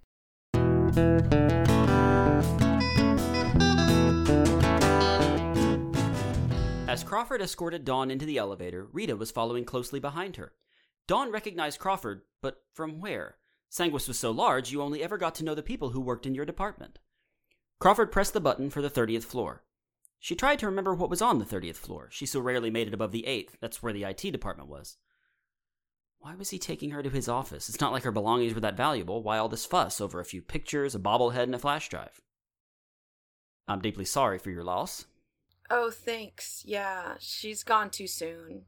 As 6.87 7.03
Crawford 7.03 7.41
escorted 7.41 7.87
Dawn 7.87 8.11
into 8.11 8.27
the 8.27 8.37
elevator, 8.37 8.87
Rita 8.93 9.17
was 9.17 9.31
following 9.31 9.65
closely 9.65 10.01
behind 10.01 10.37
her. 10.37 10.53
Dawn 11.07 11.33
recognized 11.33 11.81
Crawford, 11.81 12.23
but 12.43 12.63
from 12.75 13.01
where? 13.01 13.37
Sanguis 13.71 14.07
was 14.07 14.19
so 14.19 14.31
large 14.31 14.71
you 14.71 14.83
only 14.83 15.03
ever 15.03 15.17
got 15.17 15.35
to 15.37 15.45
know 15.45 15.55
the 15.55 15.63
people 15.63 15.91
who 15.91 16.01
worked 16.01 16.27
in 16.27 16.35
your 16.35 16.45
department. 16.45 16.99
Crawford 17.79 18.13
pressed 18.13 18.35
the 18.35 18.41
button 18.41 18.69
for 18.69 18.83
the 18.83 18.91
30th 18.91 19.25
floor. 19.25 19.65
She 20.21 20.35
tried 20.35 20.59
to 20.59 20.67
remember 20.67 20.95
what 20.95 21.09
was 21.09 21.23
on 21.23 21.39
the 21.39 21.47
30th 21.47 21.77
floor. 21.77 22.09
She 22.11 22.27
so 22.27 22.39
rarely 22.39 22.69
made 22.69 22.89
it 22.89 22.95
above 22.95 23.13
the 23.13 23.25
8th. 23.27 23.53
That's 23.63 23.83
where 23.83 23.95
the 23.95 24.05
IT 24.05 24.31
department 24.31 24.69
was. 24.69 24.99
Why 26.23 26.37
was 26.37 26.51
he 26.51 26.59
taking 26.59 26.93
her 26.93 27.03
to 27.03 27.11
his 27.11 27.29
office? 27.29 27.69
It's 27.69 27.81
not 27.81 27.91
like 27.91 28.05
her 28.05 28.13
belongings 28.13 28.55
were 28.55 28.61
that 28.61 28.77
valuable. 28.77 29.25
Why 29.25 29.39
all 29.39 29.49
this 29.49 29.67
fuss 29.67 30.01
over 30.01 30.21
a 30.21 30.25
few 30.25 30.41
pictures, 30.41 30.95
a 30.95 31.01
bobblehead, 31.01 31.43
and 31.43 31.55
a 31.55 31.59
flash 31.59 31.89
drive? 31.89 32.23
I'm 33.67 33.81
deeply 33.81 34.05
sorry 34.05 34.39
for 34.39 34.51
your 34.51 34.63
loss. 34.63 35.07
Oh, 35.69 35.91
thanks. 35.91 36.63
Yeah, 36.65 37.15
she's 37.19 37.65
gone 37.65 37.91
too 37.91 38.07
soon. 38.07 38.67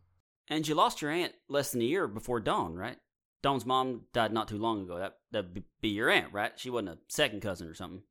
And 0.49 0.67
you 0.67 0.75
lost 0.75 1.01
your 1.01 1.13
aunt 1.13 1.35
less 1.49 1.71
than 1.71 1.81
a 1.81 1.85
year 1.85 2.09
before 2.09 2.41
Dawn, 2.41 2.75
right? 2.75 2.97
Dawn's 3.41 3.65
mom 3.65 4.07
died 4.13 4.33
not 4.33 4.49
too 4.49 4.59
long 4.59 4.83
ago. 4.83 4.99
That 4.99 5.19
that'd 5.31 5.63
be 5.81 5.89
your 5.89 6.11
aunt, 6.11 6.33
right? 6.33 6.53
She 6.57 6.71
wasn't 6.71 6.89
a 6.89 6.99
second 7.07 7.41
cousin 7.41 7.69
or 7.69 7.75
something. 7.75 8.03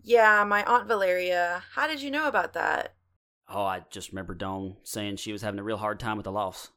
Yeah, 0.00 0.44
my 0.44 0.62
aunt 0.64 0.86
Valeria. 0.86 1.64
How 1.74 1.88
did 1.88 2.02
you 2.02 2.10
know 2.12 2.28
about 2.28 2.52
that? 2.52 2.94
Oh, 3.48 3.64
I 3.64 3.82
just 3.90 4.10
remember 4.10 4.34
Dawn 4.34 4.76
saying 4.84 5.16
she 5.16 5.32
was 5.32 5.42
having 5.42 5.58
a 5.58 5.64
real 5.64 5.78
hard 5.78 5.98
time 5.98 6.16
with 6.16 6.24
the 6.24 6.32
loss. 6.32 6.68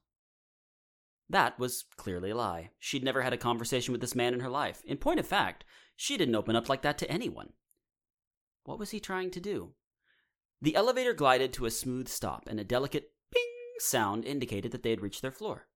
That 1.29 1.57
was 1.57 1.85
clearly 1.95 2.31
a 2.31 2.35
lie. 2.35 2.71
She'd 2.79 3.03
never 3.03 3.21
had 3.21 3.33
a 3.33 3.37
conversation 3.37 3.91
with 3.91 4.01
this 4.01 4.15
man 4.15 4.33
in 4.33 4.41
her 4.41 4.49
life. 4.49 4.81
In 4.85 4.97
point 4.97 5.19
of 5.19 5.27
fact, 5.27 5.63
she 5.95 6.17
didn't 6.17 6.35
open 6.35 6.55
up 6.55 6.69
like 6.69 6.81
that 6.81 6.97
to 6.99 7.09
anyone. 7.09 7.53
What 8.65 8.79
was 8.79 8.91
he 8.91 8.99
trying 8.99 9.31
to 9.31 9.39
do? 9.39 9.73
The 10.61 10.75
elevator 10.75 11.13
glided 11.13 11.51
to 11.53 11.65
a 11.65 11.71
smooth 11.71 12.07
stop, 12.07 12.47
and 12.47 12.59
a 12.59 12.63
delicate 12.63 13.11
ping 13.33 13.43
sound 13.79 14.25
indicated 14.25 14.71
that 14.71 14.83
they 14.83 14.91
had 14.91 15.01
reached 15.01 15.21
their 15.21 15.31
floor. 15.31 15.67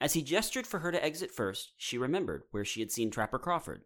As 0.00 0.12
he 0.12 0.22
gestured 0.22 0.66
for 0.66 0.80
her 0.80 0.92
to 0.92 1.04
exit 1.04 1.30
first, 1.30 1.72
she 1.76 1.98
remembered 1.98 2.44
where 2.50 2.64
she 2.64 2.80
had 2.80 2.90
seen 2.90 3.10
Trapper 3.10 3.38
Crawford. 3.38 3.82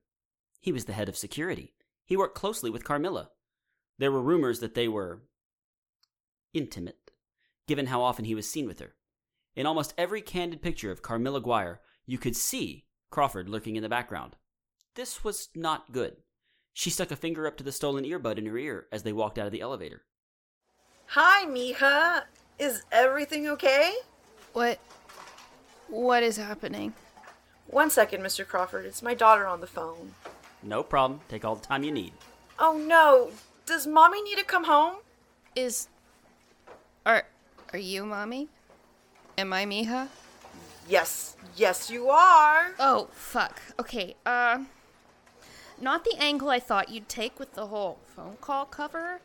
He 0.61 0.73
was 0.73 0.85
the 0.85 0.93
head 0.93 1.09
of 1.09 1.17
security. 1.17 1.75
He 2.05 2.17
worked 2.17 2.35
closely 2.35 2.71
with 2.71 2.85
Carmilla. 2.85 3.31
There 3.99 4.13
were 4.13 4.23
rumors 4.23 4.61
that 4.61 4.75
they 4.75 4.89
were 4.89 5.23
intimate, 6.53 7.13
given 7.67 7.87
how 7.87 8.03
often 8.03 8.25
he 8.25 8.35
was 8.35 8.51
seen 8.51 8.67
with 8.67 8.81
her. 8.81 8.95
In 9.57 9.67
almost 9.67 9.95
every 9.99 10.23
candid 10.23 10.63
picture 10.63 10.91
of 10.91 11.03
Carmilla 11.03 11.41
Guire, 11.41 11.81
you 12.07 12.19
could 12.19 12.37
see 12.37 12.87
Crawford 13.11 13.49
lurking 13.49 13.77
in 13.77 13.83
the 13.83 13.89
background. 13.89 14.37
This 14.95 15.25
was 15.25 15.49
not 15.55 15.93
good. 15.93 16.17
She 16.73 16.91
stuck 16.91 17.11
a 17.11 17.17
finger 17.17 17.47
up 17.47 17.57
to 17.57 17.65
the 17.65 17.73
stolen 17.73 18.05
earbud 18.05 18.39
in 18.39 18.47
her 18.47 18.57
ear 18.57 18.87
as 18.93 19.03
they 19.03 19.13
walked 19.13 19.39
out 19.39 19.47
of 19.47 19.53
the 19.53 19.61
elevator. 19.61 20.03
Hi, 21.07 21.45
mija. 21.47 22.23
Is 22.59 22.83
everything 22.93 23.49
okay? 23.49 23.93
What? 24.53 24.79
What 25.89 26.23
is 26.23 26.37
happening? 26.37 26.95
One 27.67 27.91
second, 27.91 28.23
Mr. 28.23 28.47
Crawford. 28.47 28.87
It's 28.87 29.03
my 29.03 29.15
daughter 29.15 29.47
on 29.47 29.61
the 29.61 29.67
phone. 29.67 30.15
No 30.63 30.83
problem. 30.83 31.21
Take 31.29 31.45
all 31.45 31.57
the 31.57 31.67
time 31.67 31.83
you 31.83 31.93
need. 31.93 32.13
Oh 32.59 32.77
no. 32.77 33.31
Does 33.67 33.87
mommy 33.87 34.23
need 34.23 34.39
to 34.39 34.45
come 34.45 34.65
home? 34.65 34.97
Is. 35.57 35.89
Are. 37.05 37.25
Are 37.73 37.79
you 37.79 38.05
mommy? 38.05 38.49
Am 39.41 39.55
I 39.55 39.65
Mija? 39.65 40.09
Yes. 40.87 41.35
Yes, 41.57 41.89
you 41.89 42.11
are. 42.11 42.73
Oh, 42.79 43.09
fuck. 43.13 43.63
Okay, 43.79 44.15
uh. 44.27 44.65
Not 45.81 46.05
the 46.05 46.15
angle 46.19 46.51
I 46.51 46.61
thought 46.61 46.91
you'd 46.91 47.09
take 47.09 47.39
with 47.39 47.55
the 47.55 47.69
whole 47.69 48.01
phone 48.15 48.37
call 48.43 48.67
cover. 48.67 49.23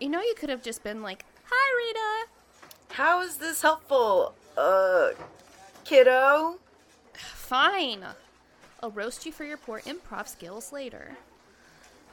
You 0.00 0.08
know, 0.08 0.20
you 0.20 0.34
could 0.36 0.48
have 0.48 0.64
just 0.64 0.82
been 0.82 1.00
like, 1.00 1.24
Hi, 1.44 1.86
Rita. 1.86 2.96
How 2.96 3.22
is 3.22 3.36
this 3.36 3.62
helpful? 3.62 4.34
Uh, 4.58 5.10
kiddo? 5.84 6.58
Fine. 7.14 8.04
I'll 8.82 8.90
roast 8.90 9.24
you 9.26 9.30
for 9.30 9.44
your 9.44 9.58
poor 9.58 9.80
improv 9.82 10.26
skills 10.26 10.72
later. 10.72 11.12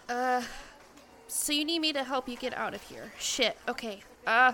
Uh, 0.07 0.43
so 1.27 1.51
you 1.51 1.65
need 1.65 1.79
me 1.79 1.93
to 1.93 2.03
help 2.03 2.29
you 2.29 2.37
get 2.37 2.55
out 2.55 2.75
of 2.75 2.81
here. 2.83 3.11
Shit, 3.17 3.57
okay. 3.67 4.01
Uh, 4.27 4.53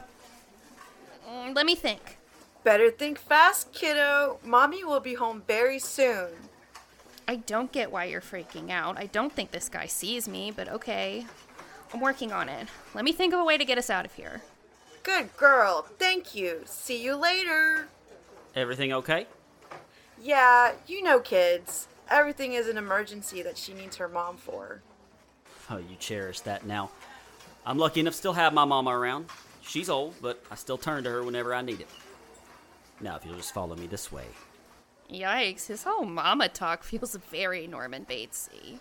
mm, 1.27 1.53
let 1.53 1.65
me 1.65 1.75
think. 1.75 2.19
Better 2.63 2.89
think 2.89 3.19
fast, 3.19 3.73
kiddo. 3.73 4.39
Mommy 4.45 4.83
will 4.83 5.01
be 5.01 5.15
home 5.15 5.43
very 5.47 5.79
soon. 5.79 6.29
I 7.27 7.37
don't 7.37 7.71
get 7.71 7.91
why 7.91 8.05
you're 8.05 8.21
freaking 8.21 8.69
out. 8.69 8.97
I 8.97 9.05
don't 9.07 9.33
think 9.33 9.51
this 9.51 9.69
guy 9.69 9.85
sees 9.85 10.27
me, 10.27 10.51
but 10.51 10.69
okay. 10.69 11.25
I'm 11.93 11.99
working 11.99 12.31
on 12.31 12.49
it. 12.49 12.67
Let 12.93 13.05
me 13.05 13.11
think 13.11 13.33
of 13.33 13.39
a 13.39 13.43
way 13.43 13.57
to 13.57 13.65
get 13.65 13.77
us 13.77 13.89
out 13.89 14.05
of 14.05 14.13
here. 14.13 14.41
Good 15.03 15.35
girl. 15.35 15.85
Thank 15.99 16.33
you. 16.33 16.61
See 16.65 17.03
you 17.03 17.15
later. 17.15 17.87
Everything 18.55 18.93
okay? 18.93 19.27
Yeah, 20.21 20.73
you 20.87 21.03
know 21.03 21.19
kids. 21.19 21.87
Everything 22.09 22.53
is 22.53 22.67
an 22.67 22.77
emergency 22.77 23.41
that 23.41 23.57
she 23.57 23.73
needs 23.73 23.97
her 23.97 24.07
mom 24.07 24.37
for. 24.37 24.81
Oh, 25.69 25.77
you 25.77 25.95
cherish 25.99 26.41
that 26.41 26.65
now. 26.65 26.91
I'm 27.65 27.77
lucky 27.77 27.99
enough 27.99 28.13
to 28.13 28.17
still 28.17 28.33
have 28.33 28.53
my 28.53 28.65
mama 28.65 28.91
around. 28.97 29.25
She's 29.61 29.89
old, 29.89 30.15
but 30.21 30.43
I 30.51 30.55
still 30.55 30.77
turn 30.77 31.03
to 31.03 31.09
her 31.09 31.23
whenever 31.23 31.53
I 31.53 31.61
need 31.61 31.81
it. 31.81 31.87
Now, 33.03 33.17
if 33.17 33.25
you'll 33.25 33.35
just 33.35 33.53
follow 33.53 33.75
me 33.75 33.85
this 33.85 34.13
way. 34.13 34.23
Yikes, 35.11 35.67
his 35.67 35.83
whole 35.83 36.05
mama 36.05 36.47
talk 36.47 36.83
feels 36.83 37.15
very 37.29 37.67
Norman 37.67 38.05
Batesy. 38.09 38.79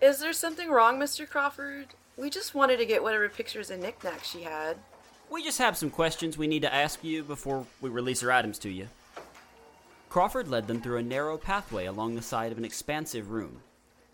Is 0.00 0.18
there 0.18 0.32
something 0.32 0.70
wrong, 0.70 0.98
Mr. 0.98 1.28
Crawford? 1.28 1.86
We 2.16 2.30
just 2.30 2.52
wanted 2.52 2.78
to 2.78 2.84
get 2.84 3.04
whatever 3.04 3.28
pictures 3.28 3.70
and 3.70 3.80
knickknacks 3.80 4.28
she 4.28 4.42
had. 4.42 4.76
We 5.30 5.44
just 5.44 5.58
have 5.58 5.76
some 5.76 5.90
questions 5.90 6.36
we 6.36 6.48
need 6.48 6.62
to 6.62 6.74
ask 6.74 7.04
you 7.04 7.22
before 7.22 7.64
we 7.80 7.88
release 7.88 8.20
her 8.22 8.32
items 8.32 8.58
to 8.58 8.68
you. 8.68 8.88
Crawford 10.08 10.48
led 10.48 10.66
them 10.66 10.80
through 10.80 10.98
a 10.98 11.02
narrow 11.04 11.38
pathway 11.38 11.86
along 11.86 12.16
the 12.16 12.22
side 12.22 12.50
of 12.50 12.58
an 12.58 12.64
expansive 12.64 13.30
room. 13.30 13.62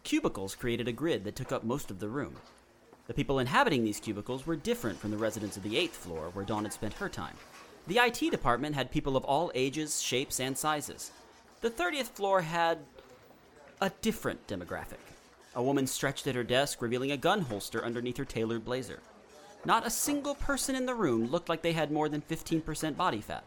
Cubicles 0.02 0.54
created 0.54 0.86
a 0.86 0.92
grid 0.92 1.24
that 1.24 1.34
took 1.34 1.50
up 1.50 1.64
most 1.64 1.90
of 1.90 1.98
the 1.98 2.08
room. 2.08 2.36
The 3.06 3.14
people 3.14 3.38
inhabiting 3.38 3.84
these 3.84 4.00
cubicles 4.00 4.46
were 4.46 4.56
different 4.56 4.98
from 4.98 5.12
the 5.12 5.16
residents 5.16 5.56
of 5.56 5.62
the 5.62 5.78
eighth 5.78 5.96
floor, 5.96 6.28
where 6.34 6.44
Dawn 6.44 6.64
had 6.64 6.74
spent 6.74 6.92
her 6.94 7.08
time. 7.08 7.36
The 7.86 7.98
IT 7.98 8.30
department 8.30 8.74
had 8.74 8.90
people 8.90 9.16
of 9.16 9.24
all 9.24 9.52
ages, 9.54 10.02
shapes, 10.02 10.40
and 10.40 10.58
sizes. 10.58 11.12
The 11.60 11.70
30th 11.70 12.08
floor 12.08 12.40
had 12.40 12.78
a 13.80 13.90
different 14.02 14.46
demographic. 14.46 14.98
A 15.54 15.62
woman 15.62 15.86
stretched 15.86 16.26
at 16.26 16.34
her 16.34 16.44
desk, 16.44 16.82
revealing 16.82 17.12
a 17.12 17.16
gun 17.16 17.42
holster 17.42 17.84
underneath 17.84 18.16
her 18.16 18.24
tailored 18.24 18.64
blazer. 18.64 19.00
Not 19.64 19.86
a 19.86 19.90
single 19.90 20.34
person 20.34 20.74
in 20.74 20.86
the 20.86 20.94
room 20.94 21.26
looked 21.26 21.48
like 21.48 21.62
they 21.62 21.72
had 21.72 21.90
more 21.90 22.08
than 22.08 22.22
15% 22.22 22.96
body 22.96 23.20
fat. 23.20 23.44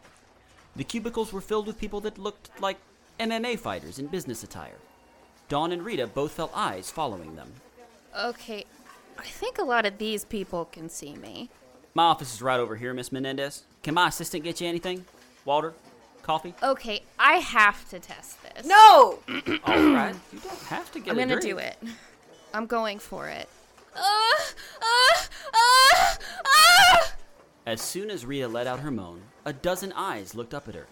The 0.76 0.84
cubicles 0.84 1.32
were 1.32 1.40
filled 1.40 1.66
with 1.66 1.78
people 1.78 2.00
that 2.00 2.18
looked 2.18 2.50
like 2.60 2.78
MMA 3.18 3.58
fighters 3.58 3.98
in 3.98 4.06
business 4.06 4.42
attire. 4.42 4.78
Dawn 5.48 5.72
and 5.72 5.84
Rita 5.84 6.06
both 6.06 6.32
felt 6.32 6.52
eyes 6.54 6.90
following 6.90 7.36
them. 7.36 7.52
Okay, 8.18 8.64
I 9.18 9.24
think 9.24 9.58
a 9.58 9.64
lot 9.64 9.86
of 9.86 9.98
these 9.98 10.24
people 10.24 10.64
can 10.64 10.88
see 10.88 11.14
me. 11.14 11.50
My 11.94 12.04
office 12.04 12.34
is 12.34 12.42
right 12.42 12.60
over 12.60 12.76
here, 12.76 12.94
Miss 12.94 13.12
Menendez. 13.12 13.64
Can 13.82 13.94
my 13.94 14.08
assistant 14.08 14.44
get 14.44 14.60
you 14.60 14.68
anything? 14.68 15.04
Water? 15.44 15.72
Coffee? 16.22 16.54
Okay, 16.62 17.02
I 17.18 17.36
have 17.36 17.88
to 17.88 17.98
test 17.98 18.36
this. 18.42 18.66
No! 18.66 19.20
All 19.64 19.92
right. 19.92 20.14
You 20.32 20.38
don't 20.38 20.62
have 20.64 20.92
to 20.92 21.00
get 21.00 21.08
it. 21.08 21.10
I'm 21.10 21.16
gonna 21.16 21.40
drink. 21.40 21.56
do 21.56 21.58
it. 21.58 21.76
I'm 22.52 22.66
going 22.66 22.98
for 22.98 23.28
it. 23.28 23.48
Uh, 23.96 24.00
uh, 24.82 25.18
uh, 25.54 26.14
uh! 26.44 27.06
As 27.66 27.80
soon 27.80 28.10
as 28.10 28.26
Rita 28.26 28.48
let 28.48 28.66
out 28.66 28.80
her 28.80 28.90
moan, 28.90 29.22
a 29.44 29.52
dozen 29.52 29.92
eyes 29.92 30.34
looked 30.34 30.54
up 30.54 30.68
at 30.68 30.74
her. 30.74 30.86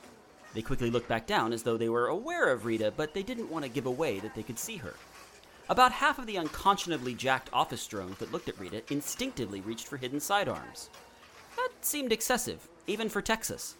They 0.54 0.62
quickly 0.62 0.90
looked 0.90 1.09
back 1.09 1.26
down 1.26 1.52
as 1.52 1.62
though 1.62 1.76
they 1.76 1.90
were 1.90 2.07
aware 2.07 2.50
of 2.50 2.64
Rita, 2.64 2.92
but 2.97 3.12
they 3.12 3.23
didn't 3.23 3.50
want 3.50 3.64
to 3.64 3.71
give 3.71 3.87
away 3.87 4.18
that 4.21 4.35
they 4.35 4.42
could 4.42 4.59
see 4.59 4.76
her. 4.78 4.95
About 5.68 5.92
half 5.92 6.18
of 6.18 6.26
the 6.26 6.37
unconscionably 6.37 7.14
jacked 7.14 7.50
office 7.52 7.87
drones 7.87 8.16
that 8.18 8.33
looked 8.33 8.49
at 8.49 8.59
Rita 8.59 8.83
instinctively 8.90 9.61
reached 9.61 9.87
for 9.87 9.99
hidden 9.99 10.21
sidearms. 10.21 10.88
That 11.57 11.68
seemed 11.83 12.12
excessive, 12.12 12.66
even 12.88 13.09
for 13.09 13.23
Texas. 13.23 13.76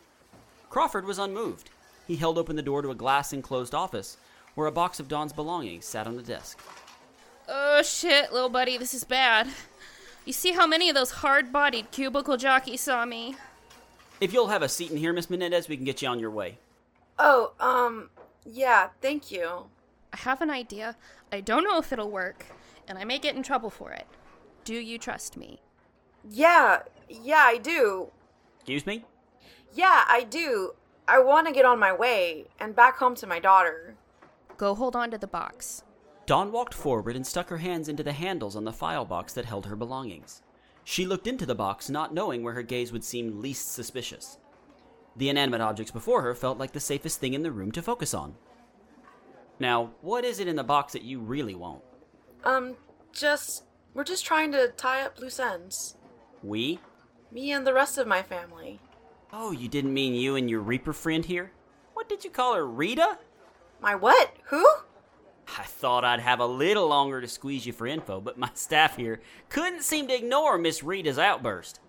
Crawford 0.71 1.07
was 1.07 1.19
unmoved. 1.19 1.71
He 2.07 2.17
held 2.17 2.39
open 2.39 2.57
the 2.57 2.63
door 2.63 2.83
to 2.83 2.91
a 2.91 2.95
glass 2.95 3.33
enclosed 3.33 3.75
office 3.75 4.17
where 4.55 4.67
a 4.67 4.73
box 4.73 5.01
of 5.01 5.09
Dawn's 5.09 5.33
belongings 5.33 5.85
sat 5.85 6.07
on 6.07 6.17
the 6.17 6.23
desk. 6.23 6.59
Oh 7.49 7.83
shit, 7.83 8.33
little 8.33 8.49
buddy, 8.49 8.77
this 8.77 8.93
is 8.93 9.05
bad. 9.05 9.49
You 10.25 10.33
see 10.33 10.53
how 10.53 10.67
many 10.67 10.89
of 10.89 10.95
those 10.95 11.11
hard 11.11 11.53
bodied 11.53 11.91
cubicle 11.91 12.37
jockeys 12.37 12.83
saw 12.83 13.07
me? 13.07 13.37
If 14.21 14.33
you'll 14.33 14.49
have 14.49 14.63
a 14.63 14.69
seat 14.69 14.91
in 14.91 14.97
here, 14.97 15.13
Miss 15.13 15.31
Menendez, 15.31 15.69
we 15.69 15.77
can 15.77 15.87
get 15.87 16.03
you 16.03 16.09
on 16.09 16.19
your 16.19 16.31
way. 16.31 16.59
Oh, 17.19 17.53
um, 17.61 18.11
yeah, 18.45 18.89
thank 19.01 19.31
you. 19.31 19.67
I 20.13 20.17
have 20.19 20.43
an 20.43 20.51
idea. 20.51 20.97
I 21.33 21.41
don't 21.41 21.65
know 21.65 21.79
if 21.79 21.93
it'll 21.93 22.11
work, 22.11 22.47
and 22.87 22.99
I 22.99 23.05
may 23.05 23.19
get 23.19 23.37
in 23.37 23.43
trouble 23.43 23.71
for 23.71 23.93
it. 23.93 24.07
Do 24.65 24.75
you 24.75 24.99
trust 24.99 25.37
me? 25.37 25.61
Yeah, 26.29 26.83
yeah, 27.09 27.45
I 27.47 27.59
do. 27.59 28.11
Excuse 28.69 28.85
me? 28.85 29.03
Yeah, 29.73 30.05
I 30.07 30.25
do. 30.29 30.73
I 31.09 31.21
want 31.21 31.47
to 31.47 31.55
get 31.55 31.65
on 31.65 31.79
my 31.79 31.91
way 31.91 32.49
and 32.61 32.77
back 32.77 32.99
home 32.99 33.15
to 33.15 33.27
my 33.27 33.41
daughter. 33.41 33.95
Go 34.59 34.75
hold 34.75 34.95
on 34.95 35.11
to 35.11 35.17
the 35.17 35.27
box. 35.27 35.85
Dawn 36.27 36.53
walked 36.53 36.75
forward 36.75 37.17
and 37.17 37.27
stuck 37.27 37.49
her 37.49 37.57
hands 37.57 37.89
into 37.89 38.03
the 38.03 38.13
handles 38.13 38.55
on 38.55 38.67
the 38.67 38.73
file 38.75 39.07
box 39.07 39.33
that 39.33 39.47
held 39.47 39.65
her 39.65 39.75
belongings. 39.75 40.43
She 40.85 41.07
looked 41.07 41.27
into 41.27 41.47
the 41.47 41.55
box, 41.55 41.89
not 41.89 42.13
knowing 42.13 42.43
where 42.43 42.53
her 42.53 42.63
gaze 42.63 42.93
would 42.93 43.05
seem 43.05 43.41
least 43.41 43.73
suspicious. 43.73 44.37
The 45.17 45.31
inanimate 45.31 45.63
objects 45.63 45.91
before 45.91 46.21
her 46.21 46.35
felt 46.35 46.59
like 46.59 46.73
the 46.73 46.79
safest 46.79 47.21
thing 47.21 47.33
in 47.33 47.43
the 47.43 47.51
room 47.51 47.73
to 47.73 47.81
focus 47.81 48.13
on. 48.13 48.35
Now, 49.59 49.93
what 50.03 50.27
is 50.27 50.41
it 50.41 50.47
in 50.47 50.57
the 50.57 50.63
box 50.63 50.93
that 50.93 51.05
you 51.05 51.21
really 51.21 51.55
want? 51.55 51.81
Um, 52.45 52.77
just. 53.15 53.65
We're 53.95 54.05
just 54.05 54.27
trying 54.27 54.53
to 54.53 54.69
tie 54.77 55.01
up 55.01 55.19
loose 55.19 55.41
ends. 55.41 55.97
We? 56.43 56.81
Me 57.31 57.53
and 57.53 57.67
the 57.67 57.75
rest 57.75 57.99
of 57.99 58.07
my 58.07 58.23
family. 58.23 58.81
Oh, 59.33 59.53
you 59.53 59.69
didn't 59.69 59.93
mean 59.93 60.15
you 60.15 60.37
and 60.37 60.49
your 60.49 60.61
Reaper 60.61 60.93
friend 60.93 61.25
here? 61.25 61.53
What 61.95 62.09
did 62.09 62.25
you 62.25 62.31
call 62.31 62.55
her, 62.55 62.67
Rita? 62.67 63.19
My 63.81 63.95
what? 63.95 64.33
Who? 64.45 64.65
I 65.59 65.65
thought 65.65 66.05
I'd 66.05 66.21
have 66.21 66.41
a 66.41 66.47
little 66.47 66.89
longer 66.89 67.21
to 67.21 67.29
squeeze 67.29 67.67
you 67.67 67.73
for 67.73 67.87
info, 67.87 68.21
but 68.21 68.39
my 68.39 68.51
staff 68.55 68.97
here 68.97 69.21
couldn't 69.49 69.83
seem 69.83 70.09
to 70.09 70.15
ignore 70.15 70.59
Miss 70.59 70.83
Rita's 70.83 71.19
outburst. 71.19 71.81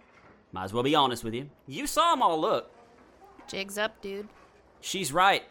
Might 0.51 0.65
as 0.65 0.73
well 0.73 0.83
be 0.83 0.95
honest 0.95 1.23
with 1.23 1.33
you. 1.33 1.49
You 1.67 1.87
saw 1.87 2.11
'em 2.11 2.21
all 2.21 2.39
look. 2.39 2.71
Jig's 3.47 3.77
up, 3.77 4.01
dude. 4.01 4.27
She's 4.81 5.11
right. 5.11 5.43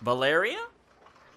Valeria? 0.00 0.58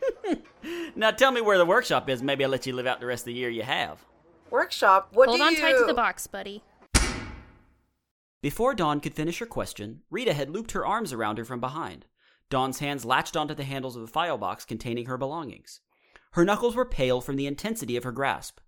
now 0.96 1.12
tell 1.12 1.32
me 1.32 1.42
where 1.42 1.58
the 1.58 1.66
workshop 1.66 2.10
is. 2.10 2.22
Maybe 2.22 2.44
I'll 2.44 2.50
let 2.50 2.66
you 2.66 2.74
live 2.74 2.88
out 2.88 3.00
the 3.00 3.06
rest 3.06 3.22
of 3.22 3.26
the 3.28 3.34
year 3.34 3.50
you 3.50 3.64
have. 3.64 4.04
Workshop? 4.50 5.10
What 5.12 5.28
Hold 5.30 5.40
do 5.40 5.46
on 5.46 5.54
you... 5.54 5.62
tight 5.62 5.78
to 5.78 5.86
the 5.86 5.94
box, 5.94 6.28
buddy. 6.28 6.64
Before 8.46 8.76
Dawn 8.76 9.00
could 9.00 9.16
finish 9.16 9.40
her 9.40 9.48
question, 9.48 10.04
Rita 10.12 10.32
had 10.32 10.52
looped 10.52 10.74
her 10.74 10.86
arms 10.86 11.12
around 11.12 11.40
her 11.40 11.46
from 11.46 11.60
behind. 11.60 12.06
Dawn's 12.52 12.78
hands 12.78 13.04
latched 13.04 13.36
onto 13.36 13.56
the 13.56 13.64
handles 13.64 13.96
of 13.96 14.04
the 14.04 14.08
file 14.08 14.38
box 14.38 14.66
containing 14.66 15.08
her 15.08 15.18
belongings. 15.18 15.82
Her 16.34 16.46
knuckles 16.46 16.76
were 16.76 16.86
pale 16.86 17.22
from 17.22 17.38
the 17.38 17.48
intensity 17.48 17.98
of 17.98 18.04
her 18.04 18.12
grasp. 18.12 18.60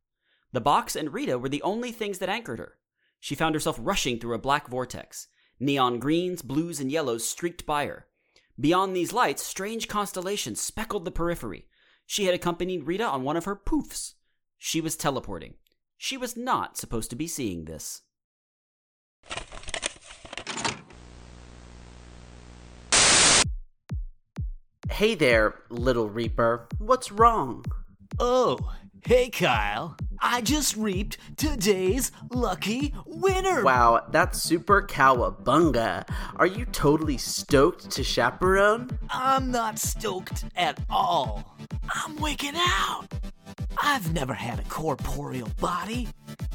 The 0.52 0.62
box 0.62 0.96
and 0.96 1.14
Rita 1.14 1.38
were 1.38 1.48
the 1.48 1.62
only 1.62 1.92
things 1.92 2.18
that 2.18 2.28
anchored 2.28 2.58
her. 2.58 2.80
She 3.20 3.36
found 3.36 3.54
herself 3.54 3.78
rushing 3.80 4.18
through 4.18 4.34
a 4.34 4.40
black 4.40 4.68
vortex. 4.68 5.28
Neon 5.60 6.00
greens, 6.00 6.42
blues, 6.42 6.80
and 6.80 6.92
yellows 6.92 7.30
streaked 7.30 7.68
by 7.68 7.86
her. 7.86 8.08
Beyond 8.60 8.96
these 8.96 9.14
lights, 9.14 9.44
strange 9.44 9.88
constellations 9.88 10.60
speckled 10.60 11.06
the 11.06 11.12
periphery. 11.12 11.68
She 12.08 12.26
had 12.26 12.34
accompanied 12.34 12.88
Rita 12.88 13.06
on 13.06 13.22
one 13.22 13.38
of 13.38 13.46
her 13.46 13.56
poofs. 13.56 14.16
She 14.58 14.82
was 14.82 14.96
teleporting. 14.96 15.54
She 15.98 16.18
was 16.18 16.36
not 16.36 16.78
supposed 16.78 17.12
to 17.12 17.16
be 17.16 17.28
seeing 17.28 17.66
this. 17.66 18.02
Hey 24.90 25.16
there, 25.16 25.56
little 25.70 26.10
Reaper. 26.10 26.68
What's 26.80 27.12
wrong? 27.12 27.66
Oh, 28.20 28.58
hey 29.06 29.30
Kyle. 29.30 29.96
I 30.20 30.42
just 30.42 30.76
reaped 30.76 31.18
today's 31.36 32.12
lucky 32.32 32.96
winner. 33.06 33.64
Wow, 33.64 34.08
that's 34.12 34.42
super 34.42 34.82
cowabunga. 34.82 36.08
Are 36.38 36.48
you 36.48 36.66
totally 36.66 37.18
stoked 37.18 37.92
to 37.92 38.04
chaperone? 38.04 38.98
I'm 39.10 39.52
not 39.52 39.78
stoked 39.78 40.46
at 40.56 40.80
all. 40.90 41.58
I'm 41.94 42.16
wigging 42.16 42.56
out. 42.56 43.08
I've 43.82 44.14
never 44.14 44.34
had 44.34 44.60
a 44.60 44.64
corporeal 44.64 45.50
body, 45.60 46.08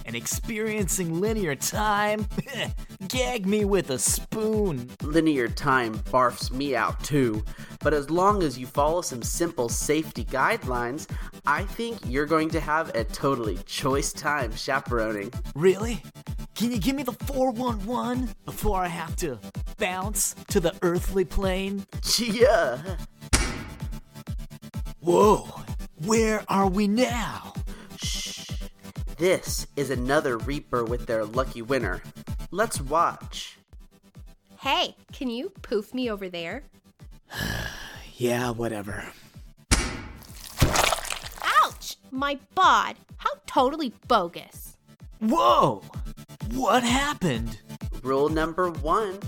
and 0.05 0.17
experiencing 0.17 1.21
linear 1.21 1.55
time, 1.55 2.27
gag 3.09 3.47
me 3.47 3.65
with 3.65 3.91
a 3.91 3.99
spoon. 3.99 4.91
Linear 5.03 5.49
time 5.49 5.95
barfs 6.11 6.51
me 6.51 6.75
out 6.75 7.03
too, 7.05 7.45
but 7.81 7.95
as 7.95 8.11
long 8.11 8.43
as 8.43 8.59
you 8.59 8.67
follow 8.67 9.03
some 9.03 9.23
simple 9.23 9.69
safety 9.69 10.25
guidelines, 10.25 11.09
I 11.47 11.63
think 11.65 11.99
you're 12.07 12.27
going 12.27 12.51
to 12.51 12.61
have 12.61 12.95
a 12.95 13.05
totally 13.05 13.59
choice 13.67 14.13
time 14.13 14.55
chaperoning. 14.55 15.33
Really? 15.55 16.03
Can 16.55 16.71
you 16.71 16.79
give 16.79 16.95
me 16.97 17.03
the 17.03 17.13
411 17.13 18.35
before 18.45 18.83
I 18.83 18.89
have 18.89 19.17
to 19.17 19.39
bounce 19.79 20.35
to 20.49 20.61
the 20.61 20.75
earthly 20.83 21.25
plane? 21.25 21.87
Yeah. 22.19 22.79
Whoa, 25.01 25.62
where 26.05 26.45
are 26.49 26.69
we 26.69 26.89
now? 26.89 27.53
Shh. 27.97 28.51
This 29.19 29.67
is 29.77 29.91
another 29.91 30.39
Reaper 30.39 30.85
with 30.85 31.07
their 31.07 31.25
lucky 31.25 31.63
winner. 31.63 32.03
Let's 32.51 32.81
watch. 32.81 33.59
Hey, 34.59 34.97
can 35.13 35.29
you 35.29 35.51
poof 35.63 35.95
me 35.95 36.11
over 36.11 36.29
there? 36.29 36.65
Yeah, 38.15 38.51
whatever. 38.51 39.05
Ouch! 41.61 41.97
My 42.13 42.39
bod. 42.55 42.97
How 43.17 43.31
totally 43.47 43.93
bogus. 44.07 44.77
Whoa! 45.19 45.83
What 46.53 46.85
happened? 46.85 47.59
Rule 48.05 48.29
number 48.29 48.71
one 48.71 49.19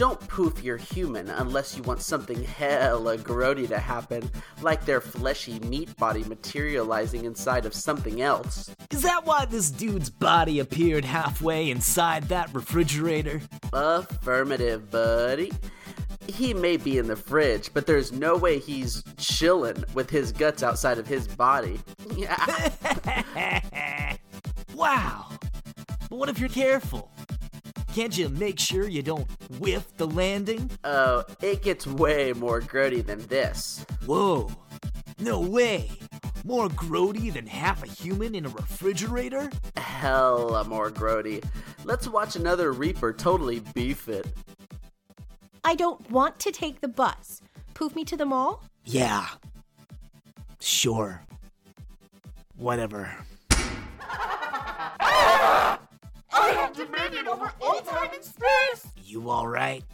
don't 0.00 0.28
poof 0.28 0.64
your 0.64 0.78
human 0.78 1.28
unless 1.28 1.76
you 1.76 1.82
want 1.82 2.00
something 2.00 2.42
hella 2.42 3.18
grody 3.18 3.68
to 3.68 3.78
happen, 3.78 4.30
like 4.62 4.86
their 4.86 4.98
fleshy 4.98 5.60
meat 5.60 5.94
body 5.98 6.24
materializing 6.24 7.26
inside 7.26 7.66
of 7.66 7.74
something 7.74 8.22
else. 8.22 8.74
Is 8.90 9.02
that 9.02 9.26
why 9.26 9.44
this 9.44 9.70
dude's 9.70 10.08
body 10.08 10.60
appeared 10.60 11.04
halfway 11.04 11.70
inside 11.70 12.30
that 12.30 12.48
refrigerator? 12.54 13.42
Affirmative, 13.74 14.90
buddy. 14.90 15.52
He 16.26 16.54
may 16.54 16.78
be 16.78 16.96
in 16.96 17.06
the 17.06 17.16
fridge, 17.16 17.68
but 17.74 17.86
there's 17.86 18.10
no 18.10 18.38
way 18.38 18.58
he's 18.58 19.02
chillin' 19.18 19.84
with 19.92 20.08
his 20.08 20.32
guts 20.32 20.62
outside 20.62 20.96
of 20.96 21.06
his 21.06 21.28
body. 21.28 21.78
wow! 24.74 25.26
But 26.08 26.18
what 26.18 26.30
if 26.30 26.38
you're 26.38 26.48
careful? 26.48 27.10
Can't 27.94 28.16
you 28.16 28.30
make 28.30 28.58
sure 28.58 28.88
you 28.88 29.02
don't 29.02 29.28
whiff 29.60 29.94
the 29.98 30.06
landing? 30.06 30.70
Oh, 30.84 31.22
it 31.42 31.62
gets 31.62 31.86
way 31.86 32.32
more 32.32 32.60
grody 32.60 33.04
than 33.04 33.20
this. 33.26 33.84
Whoa! 34.06 34.50
No 35.18 35.40
way! 35.40 35.90
More 36.44 36.68
grody 36.68 37.30
than 37.32 37.46
half 37.46 37.84
a 37.84 37.86
human 37.86 38.34
in 38.34 38.46
a 38.46 38.48
refrigerator? 38.48 39.50
Hella 39.76 40.64
more 40.64 40.90
grody. 40.90 41.44
Let's 41.84 42.08
watch 42.08 42.34
another 42.36 42.72
Reaper 42.72 43.12
totally 43.12 43.60
beef 43.74 44.08
it. 44.08 44.26
I 45.62 45.74
don't 45.74 46.10
want 46.10 46.38
to 46.40 46.50
take 46.50 46.80
the 46.80 46.88
bus. 46.88 47.42
Poof 47.74 47.94
me 47.94 48.04
to 48.06 48.16
the 48.16 48.24
mall? 48.24 48.64
Yeah. 48.86 49.26
Sure. 50.58 51.22
Whatever. 52.56 53.14
Have 56.74 56.88
dominion 56.88 57.28
over 57.28 57.52
all 57.60 57.80
time 57.80 58.10
and 58.14 58.24
space! 58.24 58.86
You 59.04 59.30
alright? 59.30 59.84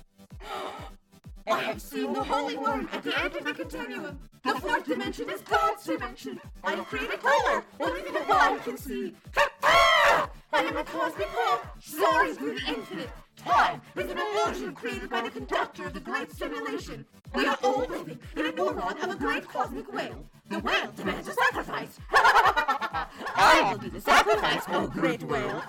I 1.49 1.61
have 1.61 1.81
seen 1.81 2.13
the 2.13 2.25
Holy 2.25 2.57
Worm 2.57 2.89
at 2.93 3.05
the 3.05 3.19
end 3.23 3.37
of 3.37 3.45
the 3.45 3.55
continuum. 3.55 4.19
The 4.45 4.55
fourth 4.55 4.85
dimension 4.85 5.31
is 5.31 5.41
God's 5.43 5.85
dimension. 5.85 6.41
I 6.65 6.73
have 6.73 6.87
created 6.87 7.21
color, 7.21 7.65
only 7.79 8.03
the 8.03 8.19
divine 8.19 8.59
can 8.61 8.77
see. 8.77 9.15
I 9.37 10.29
am 10.53 10.77
a 10.77 10.85
cosmic 10.85 11.29
hawk, 11.31 11.77
soaring 11.81 12.35
through 12.35 12.59
the 12.59 12.67
infinite. 12.67 13.11
Time 13.37 13.81
is 13.97 14.11
an 14.11 14.19
illusion 14.19 14.75
created 14.75 15.09
by 15.09 15.21
the 15.21 15.31
conductor 15.31 15.87
of 15.87 15.95
the 15.95 16.01
great 16.01 16.33
simulation. 16.33 17.05
We 17.35 17.47
are 17.47 17.59
all 17.63 17.87
living 17.89 18.19
in 18.37 18.47
a 18.47 18.53
moron 18.53 19.01
of 19.01 19.11
a 19.11 19.15
great 19.15 19.47
cosmic 19.47 19.93
whale. 19.93 20.25
The 20.49 20.59
whale 20.61 20.93
demands 20.97 21.29
a 21.29 21.33
sacrifice. 21.33 21.99
I 22.13 23.69
will 23.71 23.79
be 23.79 23.89
the 23.89 24.01
sacrifice, 24.01 24.63
oh 24.69 24.87
great 24.89 25.23
whale. 25.23 25.63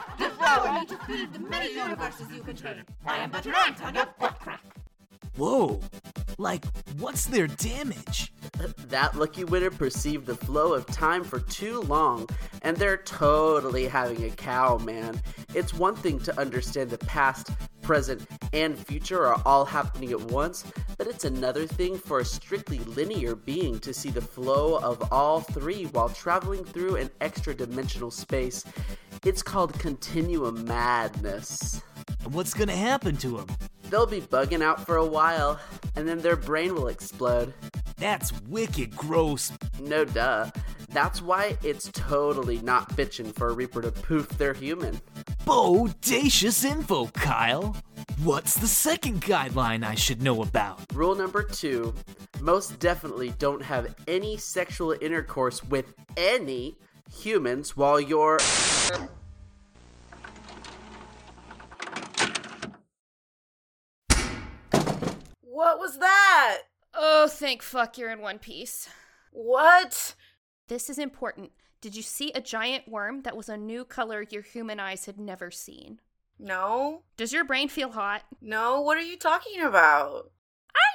Me 0.48 0.86
to 0.86 0.98
feed 1.06 1.34
the 1.34 1.40
many 1.40 1.74
universes 1.74 2.32
you 2.32 2.42
contain. 2.42 2.84
I 3.06 3.18
am 3.18 3.32
but 3.32 3.46
an 3.46 3.54
ant 3.68 3.84
on 3.84 3.96
your 3.96 4.08
butt 4.18 4.40
crack. 4.40 4.62
Whoa! 5.36 5.82
Like, 6.38 6.66
what's 7.00 7.26
their 7.26 7.48
damage? 7.48 8.34
That 8.88 9.16
lucky 9.16 9.44
winner 9.44 9.70
perceived 9.70 10.26
the 10.26 10.36
flow 10.36 10.74
of 10.74 10.86
time 10.86 11.24
for 11.24 11.40
too 11.40 11.82
long, 11.82 12.30
and 12.62 12.78
they're 12.78 12.98
totally 12.98 13.88
having 13.88 14.24
a 14.24 14.30
cow, 14.30 14.78
man. 14.78 15.22
It's 15.54 15.74
one 15.74 15.96
thing 15.96 16.20
to 16.22 16.40
understand 16.40 16.90
the 16.92 16.98
past, 16.98 17.52
present, 17.82 18.26
and 18.54 18.78
future 18.78 19.28
are 19.28 19.42
all 19.46 19.66
happening 19.66 20.12
at 20.12 20.22
once, 20.32 20.64
but 20.98 21.08
it's 21.08 21.26
another 21.26 21.68
thing 21.68 21.98
for 21.98 22.20
a 22.20 22.26
strictly 22.26 22.80
linear 22.80 23.36
being 23.36 23.80
to 23.80 23.94
see 23.94 24.10
the 24.10 24.22
flow 24.22 24.80
of 24.80 25.12
all 25.12 25.42
three 25.42 25.86
while 25.86 26.10
traveling 26.10 26.64
through 26.64 26.96
an 26.96 27.10
extra 27.22 27.54
dimensional 27.54 28.12
space. 28.12 28.64
It's 29.26 29.42
called 29.42 29.78
continuum 29.80 30.66
madness. 30.66 31.82
What's 32.26 32.54
gonna 32.54 32.76
happen 32.76 33.18
to 33.18 33.38
them? 33.38 33.48
They'll 33.90 34.06
be 34.06 34.22
bugging 34.22 34.62
out 34.62 34.86
for 34.86 34.98
a 34.98 35.06
while, 35.06 35.60
and 35.96 36.08
then 36.08 36.20
their 36.20 36.36
brain 36.36 36.76
will 36.76 36.88
explode. 36.88 37.54
That's 37.98 38.32
wicked 38.44 38.96
gross. 38.96 39.52
No 39.80 40.06
duh. 40.06 40.52
That's 40.90 41.22
why 41.22 41.58
it's 41.64 41.90
totally 41.94 42.60
not 42.60 42.96
bitchin' 42.96 43.34
for 43.34 43.50
a 43.50 43.54
Reaper 43.54 43.82
to 43.82 43.92
poof 43.92 44.30
their 44.30 44.54
human. 44.54 45.02
Bodacious 45.46 46.64
info, 46.64 47.08
Kyle. 47.08 47.76
What's 48.24 48.56
the 48.56 48.68
second 48.68 49.22
guideline 49.22 49.84
I 49.86 49.96
should 49.96 50.22
know 50.22 50.42
about? 50.42 50.82
Rule 50.94 51.16
number 51.16 51.44
two 51.44 51.94
most 52.42 52.80
definitely 52.80 53.34
don't 53.40 53.62
have 53.62 53.96
any 54.08 54.38
sexual 54.38 54.96
intercourse 55.02 55.64
with 55.64 55.94
any 56.16 56.78
humans 57.12 57.76
while 57.76 58.00
you're. 58.00 58.40
What 65.42 65.80
was 65.80 65.98
that? 66.00 66.64
Oh, 66.94 67.28
thank 67.28 67.62
fuck 67.62 67.98
you're 67.98 68.12
in 68.12 68.22
one 68.22 68.40
piece. 68.40 68.90
What? 69.32 70.16
This 70.68 70.90
is 70.90 70.98
important. 70.98 71.52
Did 71.82 71.96
you 71.96 72.02
see 72.02 72.32
a 72.32 72.42
giant 72.42 72.88
worm 72.88 73.22
that 73.22 73.38
was 73.38 73.50
a 73.50 73.58
new 73.58 73.86
color 73.86 74.26
your 74.30 74.42
human 74.42 74.80
eyes 74.80 75.06
had 75.06 75.20
never 75.20 75.52
seen? 75.52 76.00
No. 76.40 77.04
Does 77.18 77.34
your 77.34 77.44
brain 77.44 77.70
feel 77.70 77.92
hot? 77.92 78.24
No, 78.42 78.82
what 78.82 78.98
are 78.98 79.02
you 79.02 79.18
talking 79.18 79.62
about? 79.62 80.32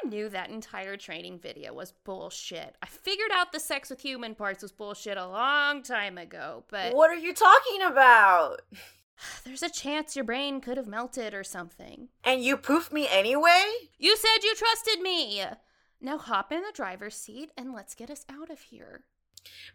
I 0.04 0.08
knew 0.08 0.28
that 0.28 0.50
entire 0.50 0.96
training 0.96 1.38
video 1.38 1.72
was 1.72 1.92
bullshit. 2.04 2.76
I 2.82 2.86
figured 2.86 3.30
out 3.32 3.52
the 3.52 3.60
sex 3.60 3.90
with 3.90 4.00
human 4.00 4.34
parts 4.34 4.62
was 4.62 4.72
bullshit 4.72 5.16
a 5.16 5.26
long 5.26 5.82
time 5.82 6.18
ago, 6.18 6.64
but 6.68 6.94
What 6.94 7.10
are 7.10 7.16
you 7.16 7.34
talking 7.34 7.82
about? 7.82 8.62
there's 9.44 9.62
a 9.62 9.70
chance 9.70 10.16
your 10.16 10.24
brain 10.24 10.60
could 10.60 10.76
have 10.76 10.86
melted 10.86 11.34
or 11.34 11.44
something. 11.44 12.08
And 12.24 12.42
you 12.42 12.56
poofed 12.56 12.92
me 12.92 13.08
anyway? 13.08 13.64
You 13.98 14.16
said 14.16 14.42
you 14.42 14.54
trusted 14.54 15.00
me! 15.00 15.42
Now 16.00 16.18
hop 16.18 16.50
in 16.50 16.62
the 16.62 16.72
driver's 16.74 17.14
seat 17.14 17.50
and 17.56 17.72
let's 17.72 17.94
get 17.94 18.10
us 18.10 18.24
out 18.28 18.50
of 18.50 18.60
here. 18.60 19.04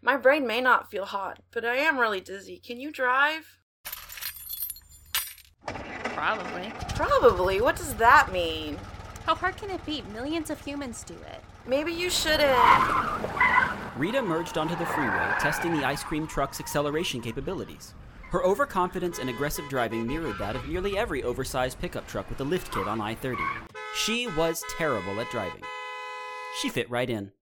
My 0.02 0.16
brain 0.16 0.46
may 0.46 0.60
not 0.60 0.90
feel 0.90 1.06
hot, 1.06 1.40
but 1.50 1.64
I 1.64 1.76
am 1.76 1.98
really 1.98 2.20
dizzy. 2.20 2.58
Can 2.58 2.80
you 2.80 2.90
drive? 2.92 3.58
Probably. 5.66 6.72
Probably. 6.94 7.60
What 7.60 7.76
does 7.76 7.94
that 7.94 8.32
mean? 8.32 8.76
How 9.28 9.34
hard 9.34 9.58
can 9.58 9.68
it 9.68 9.84
be? 9.84 10.02
Millions 10.14 10.48
of 10.48 10.58
humans 10.58 11.04
do 11.04 11.12
it. 11.12 11.44
Maybe 11.66 11.92
you 11.92 12.08
shouldn't. 12.08 12.48
Rita 13.98 14.22
merged 14.22 14.56
onto 14.56 14.74
the 14.74 14.86
freeway, 14.86 15.34
testing 15.38 15.74
the 15.74 15.84
ice 15.84 16.02
cream 16.02 16.26
truck's 16.26 16.60
acceleration 16.60 17.20
capabilities. 17.20 17.92
Her 18.30 18.42
overconfidence 18.42 19.18
and 19.18 19.28
aggressive 19.28 19.68
driving 19.68 20.06
mirrored 20.06 20.38
that 20.38 20.56
of 20.56 20.66
nearly 20.66 20.96
every 20.96 21.22
oversized 21.22 21.78
pickup 21.78 22.08
truck 22.08 22.26
with 22.30 22.40
a 22.40 22.44
lift 22.44 22.72
kit 22.72 22.88
on 22.88 23.02
I 23.02 23.14
30. 23.14 23.42
She 23.94 24.26
was 24.28 24.64
terrible 24.78 25.20
at 25.20 25.30
driving. 25.30 25.62
She 26.62 26.70
fit 26.70 26.88
right 26.88 27.10
in. 27.10 27.32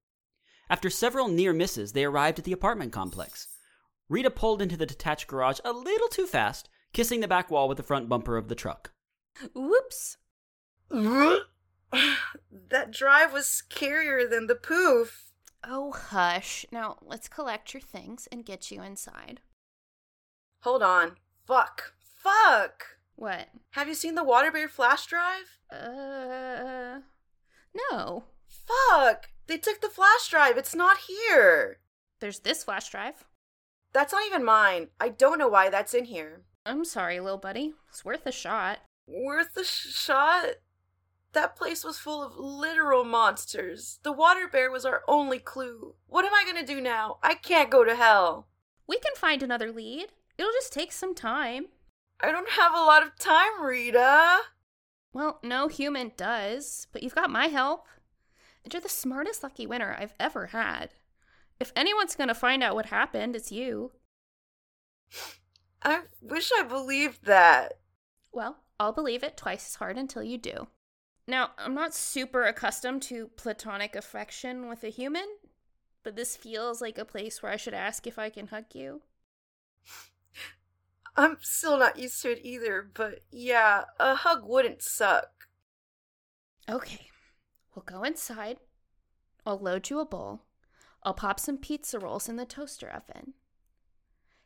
After 0.69 0.91
several 0.91 1.29
near 1.29 1.53
misses, 1.53 1.93
they 1.93 2.03
arrived 2.03 2.41
at 2.41 2.45
the 2.45 2.53
apartment 2.53 2.91
complex. 2.91 3.47
Rita 4.09 4.33
pulled 4.33 4.61
into 4.61 4.77
the 4.77 4.87
detached 4.87 5.29
garage 5.29 5.61
a 5.65 5.71
little 5.71 6.09
too 6.09 6.27
fast, 6.27 6.69
kissing 6.93 7.21
the 7.21 7.29
back 7.29 7.49
wall 7.49 7.69
with 7.69 7.77
the 7.77 7.85
front 7.85 8.09
bumper 8.09 8.37
of 8.37 8.49
the 8.49 8.57
truck. 8.57 8.91
Whoops. 9.55 10.17
that 12.71 12.91
drive 12.91 13.33
was 13.33 13.47
scarier 13.47 14.29
than 14.29 14.47
the 14.47 14.55
poof. 14.55 15.33
Oh, 15.65 15.93
hush. 15.93 16.65
Now 16.71 16.99
let's 17.03 17.29
collect 17.29 17.75
your 17.75 17.81
things 17.81 18.29
and 18.31 18.45
get 18.45 18.71
you 18.71 18.83
inside. 18.83 19.41
Hold 20.63 20.83
on. 20.83 21.17
Fuck. 21.47 21.95
Fuck. 22.01 22.99
What? 23.15 23.49
Have 23.71 23.89
you 23.89 23.95
seen 23.95 24.15
the 24.15 24.25
Water 24.25 24.51
Bear 24.51 24.69
flash 24.69 25.07
drive? 25.07 25.59
Uh. 25.71 27.01
No. 27.91 28.25
Fuck. 28.49 29.31
They 29.47 29.59
took 29.59 29.81
the 29.81 29.89
flash 29.89 30.29
drive. 30.29 30.57
It's 30.57 30.75
not 30.75 30.99
here. 31.09 31.79
There's 32.21 32.41
this 32.41 32.65
flash 32.65 32.91
drive. 32.91 33.25
That's 33.93 34.13
not 34.13 34.27
even 34.27 34.45
mine. 34.45 34.89
I 35.01 35.09
don't 35.09 35.39
know 35.39 35.49
why 35.49 35.71
that's 35.71 35.95
in 35.95 36.05
here. 36.05 36.43
I'm 36.65 36.85
sorry, 36.85 37.21
little 37.21 37.39
buddy. 37.39 37.75
It's 37.89 38.05
worth 38.05 38.27
a 38.27 38.33
shot. 38.33 38.81
Worth 39.07 39.57
a 39.57 39.65
sh- 39.65 39.95
shot? 39.95 40.47
That 41.37 41.55
place 41.55 41.85
was 41.85 41.99
full 41.99 42.23
of 42.23 42.39
literal 42.39 43.05
monsters. 43.05 43.99
The 44.03 44.11
water 44.11 44.49
bear 44.51 44.71
was 44.71 44.87
our 44.87 45.03
only 45.07 45.39
clue. 45.39 45.95
What 46.07 46.25
am 46.25 46.33
I 46.33 46.45
gonna 46.47 46.65
do 46.65 46.81
now? 46.81 47.19
I 47.23 47.35
can't 47.35 47.69
go 47.69 47.85
to 47.85 47.95
hell. 47.95 48.49
We 48.87 48.99
can 48.99 49.15
find 49.17 49.43
another 49.43 49.71
lead. 49.71 50.07
It'll 50.39 50.51
just 50.53 50.73
take 50.73 50.93
some 50.93 51.15
time. 51.15 51.67
I 52.23 52.33
don't 52.33 52.49
have 52.53 52.73
a 52.73 52.79
lot 52.79 53.03
of 53.03 53.19
time, 53.19 53.63
Rita. 53.63 54.39
Well, 55.13 55.39
no 55.43 55.69
human 55.69 56.13
does, 56.17 56.87
but 56.91 57.03
you've 57.03 57.15
got 57.15 57.29
my 57.29 57.49
help. 57.49 57.87
And 58.65 58.73
you're 58.73 58.81
the 58.81 58.89
smartest 58.89 59.43
lucky 59.43 59.67
winner 59.67 59.95
I've 60.01 60.15
ever 60.19 60.47
had. 60.47 60.95
If 61.61 61.71
anyone's 61.77 62.17
gonna 62.17 62.35
find 62.35 62.63
out 62.63 62.75
what 62.75 62.87
happened, 62.87 63.37
it's 63.37 63.53
you. 63.53 63.93
I 65.83 66.05
wish 66.23 66.51
I 66.59 66.63
believed 66.63 67.27
that. 67.27 67.75
Well, 68.33 68.57
I'll 68.81 68.93
believe 68.93 69.23
it 69.23 69.37
twice 69.37 69.67
as 69.67 69.75
hard 69.75 69.99
until 69.99 70.23
you 70.23 70.39
do. 70.39 70.69
Now, 71.27 71.51
I'm 71.59 71.75
not 71.75 71.95
super 71.95 72.45
accustomed 72.45 73.03
to 73.03 73.29
platonic 73.37 73.97
affection 73.97 74.69
with 74.69 74.85
a 74.85 74.89
human, 74.89 75.27
but 76.05 76.15
this 76.15 76.37
feels 76.37 76.81
like 76.81 76.99
a 76.99 77.05
place 77.05 77.43
where 77.43 77.51
I 77.51 77.57
should 77.57 77.75
ask 77.75 78.07
if 78.07 78.19
I 78.19 78.31
can 78.31 78.47
hug 78.47 78.67
you. 78.75 79.03
I'm 81.17 81.39
still 81.41 81.79
not 81.79 81.99
used 81.99 82.23
to 82.23 82.33
it 82.33 82.41
either, 82.43 82.89
but 82.95 83.25
yeah, 83.33 83.85
a 83.99 84.15
hug 84.15 84.43
wouldn't 84.45 84.83
suck. 84.83 85.49
Okay, 86.69 87.09
we'll 87.75 87.85
go 87.85 88.03
inside. 88.05 88.59
I'll 89.45 89.59
load 89.59 89.91
you 89.91 89.99
a 89.99 90.05
bowl. 90.05 90.43
I'll 91.03 91.15
pop 91.15 91.41
some 91.41 91.59
pizza 91.59 91.99
rolls 91.99 92.29
in 92.29 92.37
the 92.37 92.45
toaster 92.45 92.89
oven. 92.89 93.35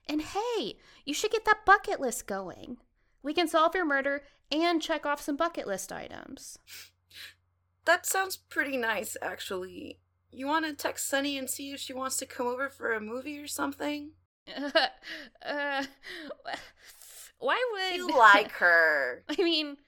And 0.06 0.22
hey, 0.22 0.76
you 1.04 1.14
should 1.14 1.30
get 1.30 1.44
that 1.44 1.64
bucket 1.66 2.00
list 2.00 2.26
going. 2.26 2.78
We 3.22 3.34
can 3.34 3.48
solve 3.48 3.74
your 3.74 3.84
murder 3.84 4.22
and 4.50 4.82
check 4.82 5.06
off 5.06 5.20
some 5.20 5.36
bucket 5.36 5.66
list 5.66 5.92
items. 5.92 6.58
That 7.84 8.06
sounds 8.06 8.36
pretty 8.36 8.76
nice, 8.76 9.16
actually. 9.22 10.00
You 10.30 10.46
want 10.46 10.64
to 10.66 10.72
text 10.74 11.08
Sunny 11.08 11.36
and 11.36 11.48
see 11.48 11.72
if 11.72 11.80
she 11.80 11.92
wants 11.92 12.16
to 12.18 12.26
come 12.26 12.46
over 12.46 12.68
for 12.68 12.92
a 12.92 13.00
movie 13.00 13.38
or 13.38 13.46
something? 13.46 14.12
uh, 15.44 15.84
why 17.38 17.64
would 17.72 17.96
You 17.96 18.08
like 18.18 18.52
her. 18.52 19.24
I 19.28 19.42
mean, 19.42 19.78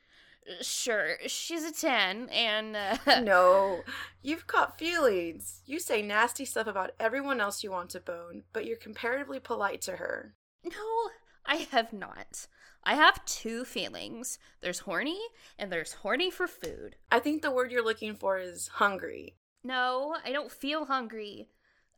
sure, 0.61 1.17
she's 1.27 1.65
a 1.65 1.73
10 1.73 2.29
and 2.31 2.77
uh, 2.77 2.97
no, 3.21 3.83
you've 4.23 4.47
caught 4.47 4.79
feelings. 4.79 5.63
You 5.67 5.79
say 5.79 6.03
nasty 6.03 6.45
stuff 6.45 6.67
about 6.67 6.93
everyone 6.99 7.41
else 7.41 7.63
you 7.63 7.71
want 7.71 7.91
to 7.91 8.01
bone, 8.01 8.43
but 8.53 8.67
you're 8.67 8.77
comparatively 8.77 9.39
polite 9.39 9.83
to 9.83 9.93
her. 9.93 10.35
No, 10.65 11.11
I 11.47 11.69
have 11.71 11.93
not. 11.93 12.47
I 12.85 12.95
have 12.95 13.25
two 13.25 13.65
feelings. 13.65 14.39
There's 14.61 14.81
horny 14.81 15.21
and 15.59 15.71
there's 15.71 15.93
horny 15.95 16.31
for 16.31 16.47
food. 16.47 16.97
I 17.11 17.21
think 17.21 17.43
the 17.43 17.51
word 17.51 17.71
you're 17.71 17.85
looking 17.85 18.15
for 18.15 18.39
is 18.39 18.69
hungry. 18.69 19.37
No, 19.63 20.17
I 20.25 20.33
don't 20.33 20.51
feel 20.51 20.87
hungry. 20.87 21.49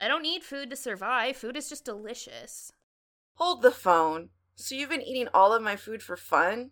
I 0.01 0.09
don't 0.09 0.23
need 0.23 0.43
food 0.43 0.69
to 0.71 0.77
survive. 0.77 1.37
Food 1.37 1.57
is 1.57 1.69
just 1.69 1.85
delicious. 1.85 2.73
Hold 3.35 3.63
the 3.63 3.71
phone. 3.71 4.29
So 4.57 4.75
you've 4.75 4.91
been 4.91 5.03
eating 5.03 5.29
all 5.33 5.53
of 5.53 5.63
my 5.63 5.77
food 5.77 6.03
for 6.03 6.17
fun? 6.17 6.71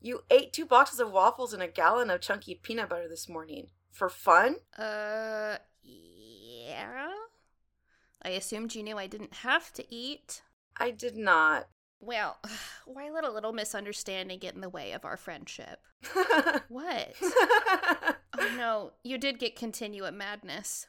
You 0.00 0.22
ate 0.30 0.52
two 0.52 0.64
boxes 0.64 1.00
of 1.00 1.10
waffles 1.10 1.52
and 1.52 1.62
a 1.62 1.68
gallon 1.68 2.08
of 2.10 2.20
chunky 2.20 2.54
peanut 2.54 2.88
butter 2.88 3.08
this 3.08 3.28
morning. 3.28 3.68
For 3.90 4.08
fun? 4.08 4.56
Uh, 4.78 5.56
yeah. 5.82 7.10
I 8.22 8.30
assumed 8.30 8.74
you 8.74 8.82
knew 8.82 8.96
I 8.96 9.08
didn't 9.08 9.34
have 9.34 9.72
to 9.74 9.94
eat. 9.94 10.42
I 10.76 10.90
did 10.90 11.16
not. 11.16 11.68
Well, 12.00 12.38
why 12.86 13.10
let 13.10 13.24
a 13.24 13.30
little 13.30 13.52
misunderstanding 13.52 14.38
get 14.38 14.54
in 14.54 14.60
the 14.60 14.68
way 14.68 14.92
of 14.92 15.04
our 15.04 15.16
friendship? 15.16 15.80
What? 16.68 17.14
oh 17.20 18.54
no, 18.56 18.92
you 19.02 19.18
did 19.18 19.40
get 19.40 19.56
continuum 19.56 20.16
madness. 20.16 20.86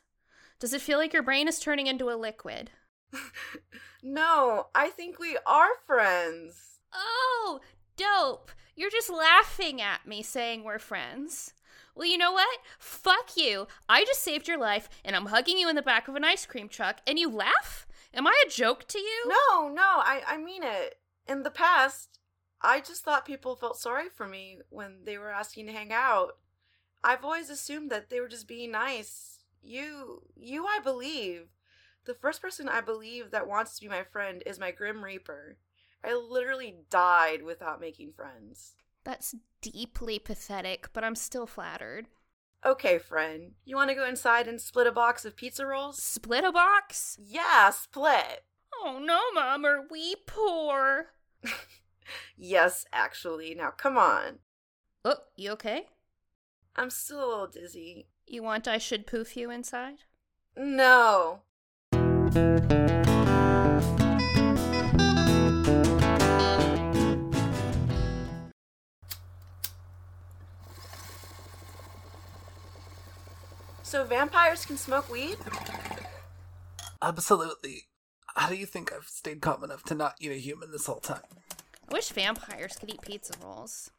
Does 0.59 0.73
it 0.73 0.81
feel 0.81 0.99
like 0.99 1.11
your 1.11 1.23
brain 1.23 1.47
is 1.47 1.59
turning 1.59 1.87
into 1.87 2.11
a 2.11 2.15
liquid? 2.15 2.69
no, 4.03 4.67
I 4.75 4.89
think 4.89 5.19
we 5.19 5.37
are 5.45 5.69
friends. 5.87 6.79
Oh, 6.93 7.61
dope. 7.97 8.51
You're 8.75 8.91
just 8.91 9.09
laughing 9.09 9.81
at 9.81 10.07
me 10.07 10.21
saying 10.21 10.63
we're 10.63 10.79
friends. 10.79 11.53
Well, 11.95 12.07
you 12.07 12.17
know 12.17 12.31
what? 12.31 12.59
Fuck 12.77 13.35
you. 13.35 13.67
I 13.89 14.05
just 14.05 14.21
saved 14.21 14.47
your 14.47 14.59
life 14.59 14.87
and 15.03 15.15
I'm 15.15 15.25
hugging 15.25 15.57
you 15.57 15.67
in 15.67 15.75
the 15.75 15.81
back 15.81 16.07
of 16.07 16.15
an 16.15 16.23
ice 16.23 16.45
cream 16.45 16.69
truck 16.69 16.99
and 17.07 17.17
you 17.17 17.29
laugh? 17.29 17.87
Am 18.13 18.27
I 18.27 18.43
a 18.45 18.49
joke 18.49 18.87
to 18.89 18.99
you? 18.99 19.23
No, 19.27 19.67
no, 19.67 19.81
I, 19.81 20.21
I 20.27 20.37
mean 20.37 20.63
it. 20.63 20.97
In 21.31 21.43
the 21.43 21.49
past, 21.49 22.19
I 22.61 22.81
just 22.81 23.05
thought 23.05 23.23
people 23.23 23.55
felt 23.55 23.77
sorry 23.77 24.09
for 24.09 24.27
me 24.27 24.59
when 24.69 25.05
they 25.05 25.17
were 25.17 25.31
asking 25.31 25.67
to 25.67 25.71
hang 25.71 25.93
out. 25.93 26.39
I've 27.05 27.23
always 27.23 27.49
assumed 27.49 27.89
that 27.89 28.09
they 28.09 28.19
were 28.19 28.27
just 28.27 28.49
being 28.49 28.71
nice. 28.71 29.39
You, 29.63 30.23
you, 30.35 30.65
I 30.65 30.79
believe. 30.83 31.43
The 32.03 32.15
first 32.15 32.41
person 32.41 32.67
I 32.67 32.81
believe 32.81 33.31
that 33.31 33.47
wants 33.47 33.75
to 33.75 33.81
be 33.81 33.87
my 33.87 34.03
friend 34.03 34.43
is 34.45 34.59
my 34.59 34.71
Grim 34.71 35.05
Reaper. 35.05 35.55
I 36.03 36.15
literally 36.15 36.75
died 36.89 37.43
without 37.43 37.79
making 37.79 38.11
friends. 38.11 38.73
That's 39.05 39.33
deeply 39.61 40.19
pathetic, 40.19 40.89
but 40.91 41.05
I'm 41.05 41.15
still 41.15 41.47
flattered. 41.47 42.07
Okay, 42.65 42.97
friend. 42.97 43.53
You 43.63 43.77
want 43.77 43.89
to 43.89 43.95
go 43.95 44.05
inside 44.05 44.49
and 44.49 44.59
split 44.59 44.85
a 44.85 44.91
box 44.91 45.23
of 45.23 45.37
pizza 45.37 45.65
rolls? 45.65 46.03
Split 46.03 46.43
a 46.43 46.51
box? 46.51 47.17
Yeah, 47.23 47.69
split. 47.69 48.43
Oh 48.83 48.99
no, 49.01 49.31
Mom, 49.33 49.63
are 49.63 49.85
we 49.89 50.15
poor? 50.27 51.11
Yes, 52.37 52.85
actually. 52.91 53.55
Now, 53.55 53.71
come 53.71 53.97
on. 53.97 54.39
Oh, 55.03 55.15
you 55.35 55.51
okay? 55.51 55.87
I'm 56.75 56.89
still 56.89 57.23
a 57.23 57.27
little 57.27 57.47
dizzy. 57.47 58.07
You 58.27 58.43
want 58.43 58.67
I 58.67 58.77
should 58.77 59.07
poof 59.07 59.35
you 59.35 59.51
inside? 59.51 60.03
No. 60.55 61.41
So 73.83 74.05
vampires 74.05 74.65
can 74.65 74.77
smoke 74.77 75.11
weed? 75.11 75.37
Absolutely. 77.01 77.90
How 78.35 78.49
do 78.49 78.55
you 78.55 78.65
think 78.65 78.91
I've 78.93 79.07
stayed 79.07 79.41
calm 79.41 79.63
enough 79.63 79.83
to 79.83 79.95
not 79.95 80.15
eat 80.19 80.31
a 80.31 80.35
human 80.35 80.71
this 80.71 80.85
whole 80.85 80.99
time? 80.99 81.21
I 81.89 81.93
wish 81.93 82.09
vampires 82.09 82.77
could 82.77 82.89
eat 82.89 83.01
pizza 83.01 83.33
rolls. 83.43 83.91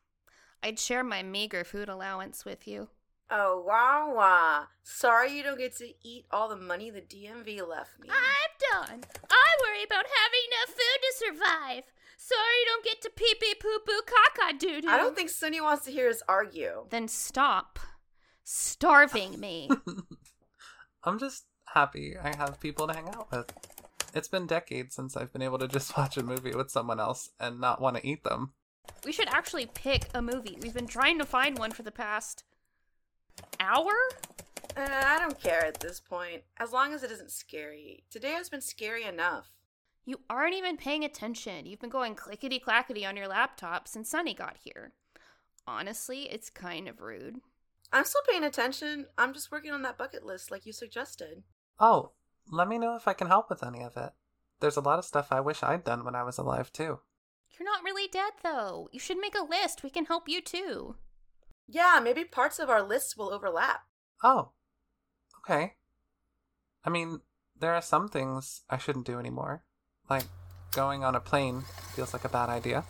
I'd 0.62 0.78
share 0.78 1.04
my 1.04 1.22
meager 1.22 1.64
food 1.64 1.88
allowance 1.88 2.44
with 2.44 2.66
you. 2.66 2.88
Oh, 3.30 3.64
wow, 3.66 4.12
wow. 4.14 4.64
Sorry 4.82 5.36
you 5.36 5.42
don't 5.42 5.58
get 5.58 5.76
to 5.78 5.92
eat 6.02 6.26
all 6.30 6.48
the 6.48 6.56
money 6.56 6.90
the 6.90 7.00
DMV 7.00 7.66
left 7.66 7.98
me. 7.98 8.08
I'm 8.10 8.86
done. 8.88 9.04
I 9.30 9.46
worry 9.62 9.84
about 9.84 10.04
having 10.04 10.40
enough 10.48 10.68
food 10.68 11.00
to 11.00 11.12
survive. 11.16 11.92
Sorry 12.18 12.54
you 12.60 12.66
don't 12.66 12.84
get 12.84 13.00
to 13.02 13.10
pee 13.16 13.34
pee 13.40 13.54
poo 13.54 13.78
poo 13.84 14.02
caca 14.02 14.58
doo 14.58 14.80
doo. 14.80 14.88
I 14.88 14.96
don't 14.96 15.16
think 15.16 15.30
Sunny 15.30 15.60
wants 15.60 15.84
to 15.86 15.90
hear 15.90 16.08
us 16.08 16.22
argue. 16.28 16.86
Then 16.90 17.08
stop 17.08 17.78
starving 18.44 19.40
me. 19.40 19.68
I'm 21.04 21.18
just 21.18 21.46
happy 21.64 22.16
I 22.22 22.36
have 22.36 22.60
people 22.60 22.86
to 22.86 22.94
hang 22.94 23.08
out 23.08 23.30
with. 23.32 23.52
It's 24.14 24.29
been 24.29 24.46
decades 24.46 24.94
since 24.94 25.16
I've 25.16 25.33
been 25.33 25.42
able 25.42 25.59
to 25.59 25.68
just 25.68 25.96
watch 25.96 26.16
a 26.16 26.22
movie 26.22 26.55
with 26.55 26.70
someone 26.70 27.01
else 27.01 27.31
and 27.40 27.61
not 27.61 27.81
want 27.81 27.96
to 27.96 28.07
eat 28.07 28.25
them. 28.25 28.53
we 29.05 29.12
should 29.12 29.29
actually 29.29 29.66
pick 29.66 30.09
a 30.14 30.22
movie. 30.22 30.59
We've 30.61 30.75
been 30.75 30.87
trying 30.87 31.18
to 31.18 31.25
find 31.25 31.59
one 31.59 31.70
for 31.72 31.83
the 31.83 31.90
past 31.90 32.44
hour. 33.59 33.92
Uh, 34.77 34.88
I 34.88 35.18
don't 35.18 35.40
care 35.40 35.64
at 35.64 35.81
this 35.81 36.01
point, 36.01 36.42
as 36.59 36.72
long 36.72 36.94
as 36.94 37.03
it 37.03 37.11
isn't 37.11 37.31
scary. 37.31 38.05
Today 38.11 38.33
has 38.33 38.48
been 38.48 38.61
scary 38.61 39.05
enough. 39.05 39.51
You 40.05 40.20
aren't 40.29 40.55
even 40.55 40.77
paying 40.77 41.05
attention. 41.05 41.66
You've 41.66 41.81
been 41.81 41.90
going 41.90 42.14
clickety 42.14 42.59
clackety 42.59 43.07
on 43.07 43.16
your 43.16 43.29
laptop 43.29 43.87
since 43.87 44.11
Sunny 44.11 44.35
got 44.35 44.57
here. 44.62 44.92
Honestly, 45.66 46.22
it's 46.22 46.51
kind 46.51 46.88
of 46.88 47.01
rude. 47.01 47.37
I'm 47.92 48.05
still 48.05 48.22
paying 48.29 48.42
attention. 48.42 49.07
I'm 49.16 49.33
just 49.33 49.53
working 49.53 49.70
on 49.70 49.83
that 49.83 49.98
bucket 49.98 50.25
list 50.25 50.51
like 50.51 50.66
you 50.66 50.72
suggested. 50.72 51.42
Oh, 51.79 52.12
let 52.50 52.68
me 52.68 52.78
know 52.78 52.96
if 52.96 53.07
I 53.09 53.12
can 53.12 53.28
help 53.28 53.48
with 53.48 53.64
any 53.64 53.83
of 53.83 53.96
it. 53.96 54.12
There's 54.61 54.76
a 54.76 54.81
lot 54.81 54.98
of 54.98 55.05
stuff 55.05 55.28
I 55.31 55.40
wish 55.40 55.62
I'd 55.62 55.85
done 55.85 56.05
when 56.05 56.14
I 56.14 56.22
was 56.22 56.38
alive, 56.38 56.72
too. 56.72 57.00
You're 57.59 57.64
not 57.64 57.85
really 57.85 58.09
dead, 58.09 58.33
though. 58.42 58.88
You 58.92 59.00
should 59.00 59.18
make 59.18 59.35
a 59.35 59.44
list. 59.44 59.83
We 59.83 59.90
can 59.90 60.07
help 60.07 60.28
you 60.28 60.40
too. 60.40 60.96
Yeah, 61.68 62.00
maybe 62.02 62.24
parts 62.24 62.59
of 62.59 62.70
our 62.70 62.83
lists 62.83 63.16
will 63.16 63.33
overlap. 63.33 63.83
Oh, 64.22 64.50
okay. 65.40 65.74
I 66.85 66.90
mean, 66.90 67.20
there 67.59 67.74
are 67.74 67.83
some 67.83 68.09
things 68.09 68.62
I 68.70 68.78
shouldn't 68.78 69.07
do 69.07 69.18
anymore. 69.18 69.64
Like, 70.09 70.24
going 70.72 71.05
on 71.05 71.14
a 71.14 71.20
plane 71.20 71.62
feels 71.94 72.12
like 72.12 72.24
a 72.24 72.28
bad 72.28 72.48
idea. 72.48 72.85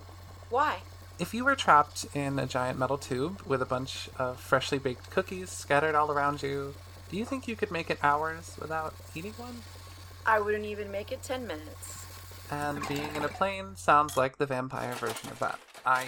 Why? 0.51 0.79
If 1.19 1.35
you 1.35 1.45
were 1.45 1.55
trapped 1.55 2.07
in 2.15 2.39
a 2.39 2.47
giant 2.47 2.79
metal 2.79 2.99
tube 2.99 3.43
with 3.43 3.63
a 3.63 3.67
bunch 3.67 4.09
of 4.19 4.41
freshly 4.41 4.79
baked 4.79 5.11
cookies 5.11 5.51
scattered 5.51 5.95
all 5.95 6.11
around 6.11 6.43
you, 6.43 6.75
do 7.13 7.19
you 7.19 7.27
think 7.27 7.47
you 7.47 7.55
could 7.55 7.71
make 7.71 7.91
it 7.91 7.99
hours 8.03 8.57
without 8.59 8.95
eating 9.15 9.35
one? 9.37 9.55
I 10.25 10.41
wouldn't 10.41 10.65
even 10.65 10.91
make 10.91 11.13
it 11.13 11.23
10 11.23 11.47
minutes. 11.47 12.07
And 12.51 12.87
being 12.89 13.15
in 13.15 13.23
a 13.23 13.29
plane 13.29 13.77
sounds 13.77 14.17
like 14.17 14.39
the 14.39 14.47
vampire 14.47 14.95
version 14.95 15.31
of 15.31 15.39
that. 15.41 15.59
I 15.85 16.07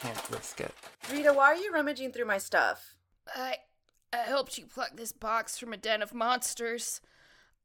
can't 0.00 0.30
risk 0.30 0.60
it. 0.62 0.72
Rita, 1.12 1.34
why 1.34 1.46
are 1.48 1.56
you 1.56 1.70
rummaging 1.72 2.12
through 2.12 2.24
my 2.24 2.38
stuff? 2.38 2.94
I 3.36 3.56
I 4.12 4.18
helped 4.18 4.56
you 4.56 4.64
pluck 4.64 4.96
this 4.96 5.12
box 5.12 5.58
from 5.58 5.74
a 5.74 5.76
den 5.76 6.02
of 6.02 6.14
monsters. 6.14 7.02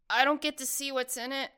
I 0.09 0.25
don't 0.25 0.41
get 0.41 0.57
to 0.57 0.65
see 0.65 0.91
what's 0.91 1.17
in 1.17 1.31
it. 1.31 1.51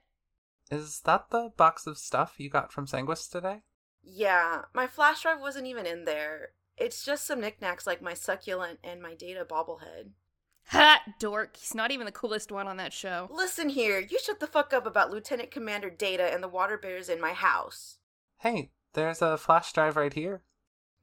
Is 0.69 1.01
that 1.06 1.32
the 1.32 1.51
box 1.58 1.88
of 1.88 1.97
stuff 1.97 2.36
you 2.38 2.49
got 2.49 2.71
from 2.71 2.86
Sanguis 2.86 3.30
today? 3.30 3.63
Yeah, 4.03 4.62
my 4.73 4.86
flash 4.86 5.23
drive 5.23 5.41
wasn't 5.41 5.65
even 5.67 5.86
in 5.88 6.06
there. 6.06 6.49
It's 6.77 7.03
just 7.03 7.25
some 7.25 7.41
knickknacks 7.41 7.88
like 7.88 8.01
my 8.03 8.13
succulent 8.13 8.80
and 8.84 9.01
my 9.01 9.15
data 9.15 9.45
bobblehead. 9.49 10.12
Ha! 10.69 11.01
Dork. 11.19 11.56
He's 11.56 11.73
not 11.73 11.91
even 11.91 12.06
the 12.06 12.12
coolest 12.12 12.51
one 12.51 12.67
on 12.67 12.77
that 12.77 12.91
show. 12.91 13.30
Listen 13.32 13.69
here, 13.69 13.99
you 13.99 14.19
shut 14.19 14.39
the 14.39 14.47
fuck 14.47 14.73
up 14.73 14.86
about 14.86 15.12
Lieutenant 15.12 15.49
Commander 15.49 15.89
Data 15.89 16.23
and 16.23 16.43
the 16.43 16.49
water 16.49 16.77
bears 16.77 17.08
in 17.08 17.21
my 17.21 17.34
house. 17.34 17.99
Hey, 18.39 18.71
there's 18.93 19.21
a 19.21 19.38
flash 19.38 19.71
drive 19.71 19.95
right 19.95 20.13
here. 20.13 20.43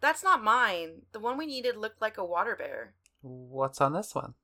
That's 0.01 0.23
not 0.23 0.45
mine. 0.45 1.03
The 1.13 1.21
one 1.21 1.39
we 1.39 1.47
needed 1.47 1.77
looked 1.77 2.03
like 2.03 2.19
a 2.19 2.25
water 2.25 2.55
bear. 2.55 2.95
What's 3.23 3.81
on 3.81 3.95
this 3.95 4.15
one? 4.15 4.35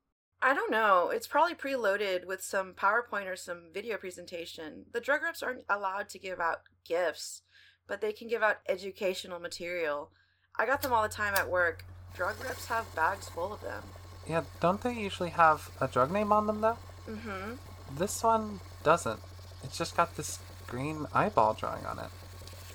I 0.41 0.55
don't 0.55 0.71
know. 0.71 1.11
It's 1.13 1.27
probably 1.27 1.53
preloaded 1.53 2.25
with 2.25 2.41
some 2.41 2.73
PowerPoint 2.73 3.31
or 3.31 3.35
some 3.35 3.69
video 3.71 3.97
presentation. 3.97 4.85
The 4.91 4.99
drug 4.99 5.21
reps 5.21 5.43
aren't 5.43 5.65
allowed 5.69 6.09
to 6.09 6.19
give 6.19 6.39
out 6.39 6.61
gifts, 6.83 7.43
but 7.87 8.01
they 8.01 8.11
can 8.11 8.27
give 8.27 8.41
out 8.41 8.57
educational 8.67 9.39
material. 9.39 10.09
I 10.57 10.65
got 10.65 10.81
them 10.81 10.93
all 10.93 11.03
the 11.03 11.09
time 11.09 11.35
at 11.35 11.49
work. 11.49 11.85
Drug 12.15 12.43
reps 12.43 12.65
have 12.65 12.95
bags 12.95 13.29
full 13.29 13.53
of 13.53 13.61
them. 13.61 13.83
Yeah, 14.27 14.43
don't 14.59 14.81
they 14.81 14.93
usually 14.93 15.29
have 15.29 15.71
a 15.81 15.87
drug 15.87 16.11
name 16.11 16.31
on 16.31 16.47
them 16.47 16.61
though? 16.61 16.77
Mm 17.09 17.19
hmm. 17.19 17.53
This 17.97 18.23
one 18.23 18.59
doesn't. 18.83 19.19
It's 19.63 19.77
just 19.77 19.97
got 19.97 20.15
this 20.15 20.39
green 20.67 21.07
eyeball 21.13 21.53
drawing 21.53 21.85
on 21.85 21.99
it. 21.99 22.09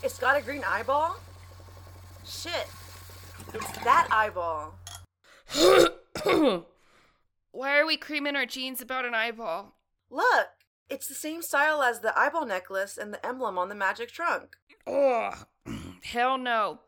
It's 0.02 0.18
got 0.18 0.36
a 0.36 0.42
green 0.42 0.62
eyeball? 0.66 1.16
Shit. 2.24 2.66
It's 3.54 3.78
that 3.78 4.08
eyeball. 4.10 4.74
Why 7.52 7.78
are 7.78 7.86
we 7.86 7.96
creaming 7.96 8.36
our 8.36 8.46
jeans 8.46 8.82
about 8.82 9.04
an 9.04 9.14
eyeball? 9.14 9.74
Look! 10.10 10.48
It's 10.88 11.08
the 11.08 11.14
same 11.14 11.42
style 11.42 11.82
as 11.82 12.00
the 12.00 12.16
eyeball 12.18 12.46
necklace 12.46 12.96
and 12.98 13.12
the 13.12 13.24
emblem 13.26 13.58
on 13.58 13.68
the 13.68 13.74
magic 13.74 14.12
trunk. 14.12 14.56
Ugh. 14.86 15.46
Hell 16.04 16.38
no. 16.38 16.80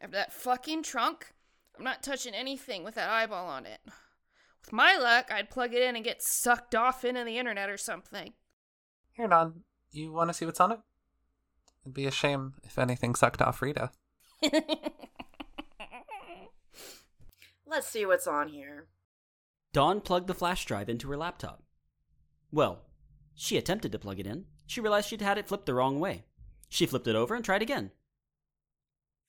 After 0.00 0.12
that 0.12 0.32
fucking 0.32 0.82
trunk, 0.82 1.32
I'm 1.78 1.84
not 1.84 2.02
touching 2.02 2.34
anything 2.34 2.82
with 2.82 2.96
that 2.96 3.08
eyeball 3.08 3.46
on 3.46 3.64
it. 3.64 3.80
With 3.84 4.72
my 4.72 4.96
luck, 4.96 5.30
I'd 5.30 5.48
plug 5.48 5.72
it 5.72 5.82
in 5.82 5.94
and 5.94 6.04
get 6.04 6.22
sucked 6.22 6.74
off 6.74 7.04
into 7.04 7.22
the 7.24 7.38
internet 7.38 7.70
or 7.70 7.78
something. 7.78 8.32
Here, 9.12 9.28
Dawn. 9.28 9.62
You 9.92 10.12
want 10.12 10.28
to 10.28 10.34
see 10.34 10.44
what's 10.44 10.60
on 10.60 10.72
it? 10.72 10.80
It'd 11.84 11.94
be 11.94 12.06
a 12.06 12.10
shame 12.10 12.54
if 12.64 12.78
anything 12.78 13.14
sucked 13.14 13.40
off 13.40 13.62
Rita. 13.62 13.90
Let's 17.66 17.86
see 17.86 18.04
what's 18.04 18.26
on 18.26 18.48
here. 18.48 18.88
Dawn 19.72 20.00
plugged 20.00 20.26
the 20.26 20.34
flash 20.34 20.64
drive 20.64 20.88
into 20.88 21.08
her 21.10 21.16
laptop. 21.16 21.62
Well, 22.50 22.80
she 23.34 23.56
attempted 23.56 23.92
to 23.92 23.98
plug 23.98 24.18
it 24.18 24.26
in. 24.26 24.46
She 24.66 24.80
realized 24.80 25.08
she'd 25.08 25.20
had 25.22 25.38
it 25.38 25.46
flipped 25.46 25.66
the 25.66 25.74
wrong 25.74 26.00
way. 26.00 26.24
She 26.68 26.86
flipped 26.86 27.06
it 27.06 27.14
over 27.14 27.34
and 27.34 27.44
tried 27.44 27.62
again. 27.62 27.92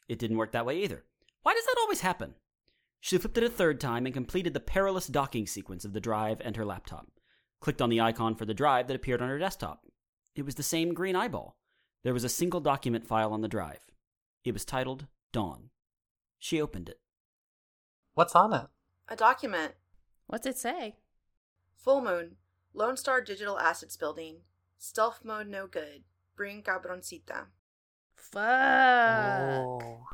It 0.08 0.20
didn't 0.20 0.38
work 0.38 0.52
that 0.54 0.66
way 0.66 0.82
either. 0.84 1.04
Why 1.44 1.54
does 1.54 1.66
that 1.66 1.78
always 1.80 2.02
happen? 2.02 2.36
She 3.00 3.18
flipped 3.18 3.38
it 3.38 3.44
a 3.44 3.50
third 3.50 3.80
time 3.80 4.06
and 4.06 4.14
completed 4.14 4.54
the 4.54 4.60
perilous 4.60 5.08
docking 5.08 5.48
sequence 5.48 5.86
of 5.86 5.94
the 5.94 6.02
drive 6.02 6.42
and 6.42 6.58
her 6.58 6.66
laptop. 6.66 7.08
Clicked 7.62 7.82
on 7.82 7.90
the 7.90 8.02
icon 8.02 8.36
for 8.36 8.46
the 8.46 8.54
drive 8.54 8.88
that 8.88 8.96
appeared 8.96 9.22
on 9.22 9.30
her 9.30 9.40
desktop. 9.40 9.86
It 10.36 10.46
was 10.46 10.56
the 10.56 10.64
same 10.64 10.94
green 10.94 11.16
eyeball. 11.16 11.58
There 12.04 12.14
was 12.14 12.24
a 12.24 12.30
single 12.30 12.60
document 12.60 13.06
file 13.06 13.34
on 13.34 13.42
the 13.42 13.48
drive. 13.48 13.86
It 14.44 14.54
was 14.54 14.66
titled 14.66 15.08
Dawn. 15.32 15.70
She 16.40 16.62
opened 16.62 16.90
it. 16.90 17.00
What's 18.14 18.36
on 18.36 18.54
it? 18.54 18.68
A 19.08 19.16
document. 19.16 19.74
What's 20.28 20.46
it 20.46 20.58
say? 20.58 20.98
Full 21.76 22.02
moon. 22.02 22.36
Lone 22.74 22.98
Star 22.98 23.22
Digital 23.22 23.60
Assets 23.60 23.98
Building. 23.98 24.42
Stealth 24.78 25.22
mode 25.24 25.48
no 25.48 25.68
good. 25.68 26.04
Bring 26.36 26.64
cabroncita. 26.64 27.48
Fuck. 28.16 28.44
Oh. 28.44 30.06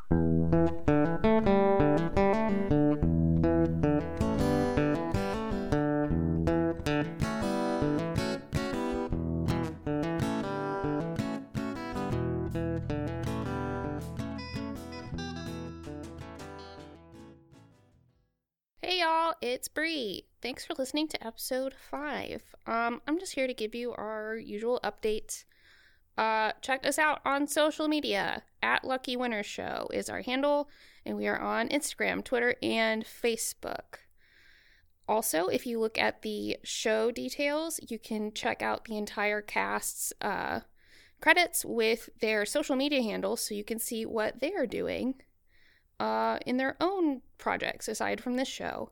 Bree. 19.76 20.24
Thanks 20.42 20.66
for 20.66 20.74
listening 20.74 21.10
to 21.10 21.28
episode 21.28 21.74
5. 21.74 22.56
Um 22.66 23.02
I'm 23.06 23.20
just 23.20 23.34
here 23.34 23.46
to 23.46 23.54
give 23.54 23.76
you 23.76 23.92
our 23.92 24.38
usual 24.38 24.80
updates. 24.86 25.44
Uh 26.18 26.54
check 26.62 26.88
us 26.88 26.98
out 26.98 27.20
on 27.26 27.46
social 27.46 27.90
media. 27.90 28.44
At 28.64 28.86
Lucky 28.86 29.18
Winner 29.18 29.44
Show 29.44 29.90
is 29.92 30.10
our 30.10 30.22
handle 30.22 30.70
and 31.06 31.18
we 31.18 31.28
are 31.28 31.38
on 31.38 31.68
Instagram, 31.68 32.24
Twitter, 32.24 32.56
and 32.64 33.04
Facebook. 33.04 34.00
Also, 35.10 35.48
if 35.48 35.68
you 35.68 35.78
look 35.78 35.98
at 35.98 36.22
the 36.22 36.58
show 36.64 37.12
details, 37.12 37.82
you 37.90 38.00
can 38.00 38.32
check 38.32 38.62
out 38.62 38.86
the 38.86 38.98
entire 38.98 39.42
cast's 39.42 40.14
uh 40.22 40.62
credits 41.20 41.66
with 41.66 42.10
their 42.22 42.46
social 42.46 42.78
media 42.78 43.02
handles 43.02 43.42
so 43.42 43.54
you 43.54 43.66
can 43.66 43.80
see 43.80 44.06
what 44.06 44.40
they 44.40 44.54
are 44.54 44.66
doing 44.66 45.16
uh, 46.00 46.40
in 46.46 46.58
their 46.58 46.76
own 46.80 47.22
projects 47.38 47.90
aside 47.90 48.22
from 48.22 48.36
this 48.36 48.48
show. 48.48 48.92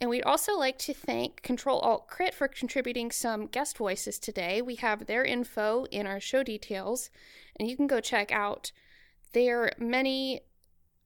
And 0.00 0.08
we'd 0.08 0.22
also 0.22 0.56
like 0.56 0.78
to 0.78 0.94
thank 0.94 1.42
Control 1.42 1.78
Alt 1.80 2.08
Crit 2.08 2.32
for 2.32 2.48
contributing 2.48 3.10
some 3.10 3.46
guest 3.46 3.76
voices 3.76 4.18
today. 4.18 4.62
We 4.62 4.76
have 4.76 5.06
their 5.06 5.24
info 5.24 5.84
in 5.90 6.06
our 6.06 6.20
show 6.20 6.42
details, 6.42 7.10
and 7.58 7.68
you 7.68 7.76
can 7.76 7.86
go 7.86 8.00
check 8.00 8.32
out 8.32 8.72
their 9.32 9.72
many 9.78 10.40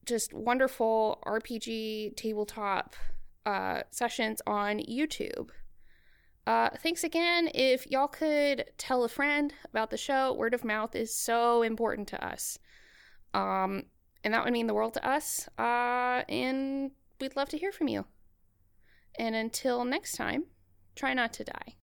just 0.07 0.33
wonderful 0.33 1.19
RPG 1.27 2.17
tabletop 2.17 2.95
uh, 3.45 3.83
sessions 3.91 4.41
on 4.47 4.79
YouTube. 4.79 5.49
Uh, 6.47 6.69
thanks 6.79 7.03
again. 7.03 7.49
If 7.55 7.91
y'all 7.91 8.07
could 8.07 8.67
tell 8.79 9.03
a 9.03 9.09
friend 9.09 9.53
about 9.65 9.91
the 9.91 9.97
show, 9.97 10.33
word 10.33 10.55
of 10.55 10.65
mouth 10.65 10.95
is 10.95 11.15
so 11.15 11.63
important 11.63 12.07
to 12.09 12.25
us. 12.25 12.59
Um, 13.33 13.85
and 14.23 14.35
that 14.35 14.45
would 14.45 14.53
mean 14.53 14.67
the 14.67 14.75
world 14.75 14.95
to 14.95 15.09
us. 15.09 15.49
Uh, 15.59 16.23
and 16.29 16.93
we'd 17.21 17.35
love 17.35 17.49
to 17.49 17.59
hear 17.59 17.73
from 17.73 17.89
you. 17.89 18.05
And 19.19 19.35
until 19.35 19.85
next 19.85 20.17
time, 20.17 20.45
try 20.95 21.15
not 21.15 21.33
to 21.35 21.45
die. 21.45 21.73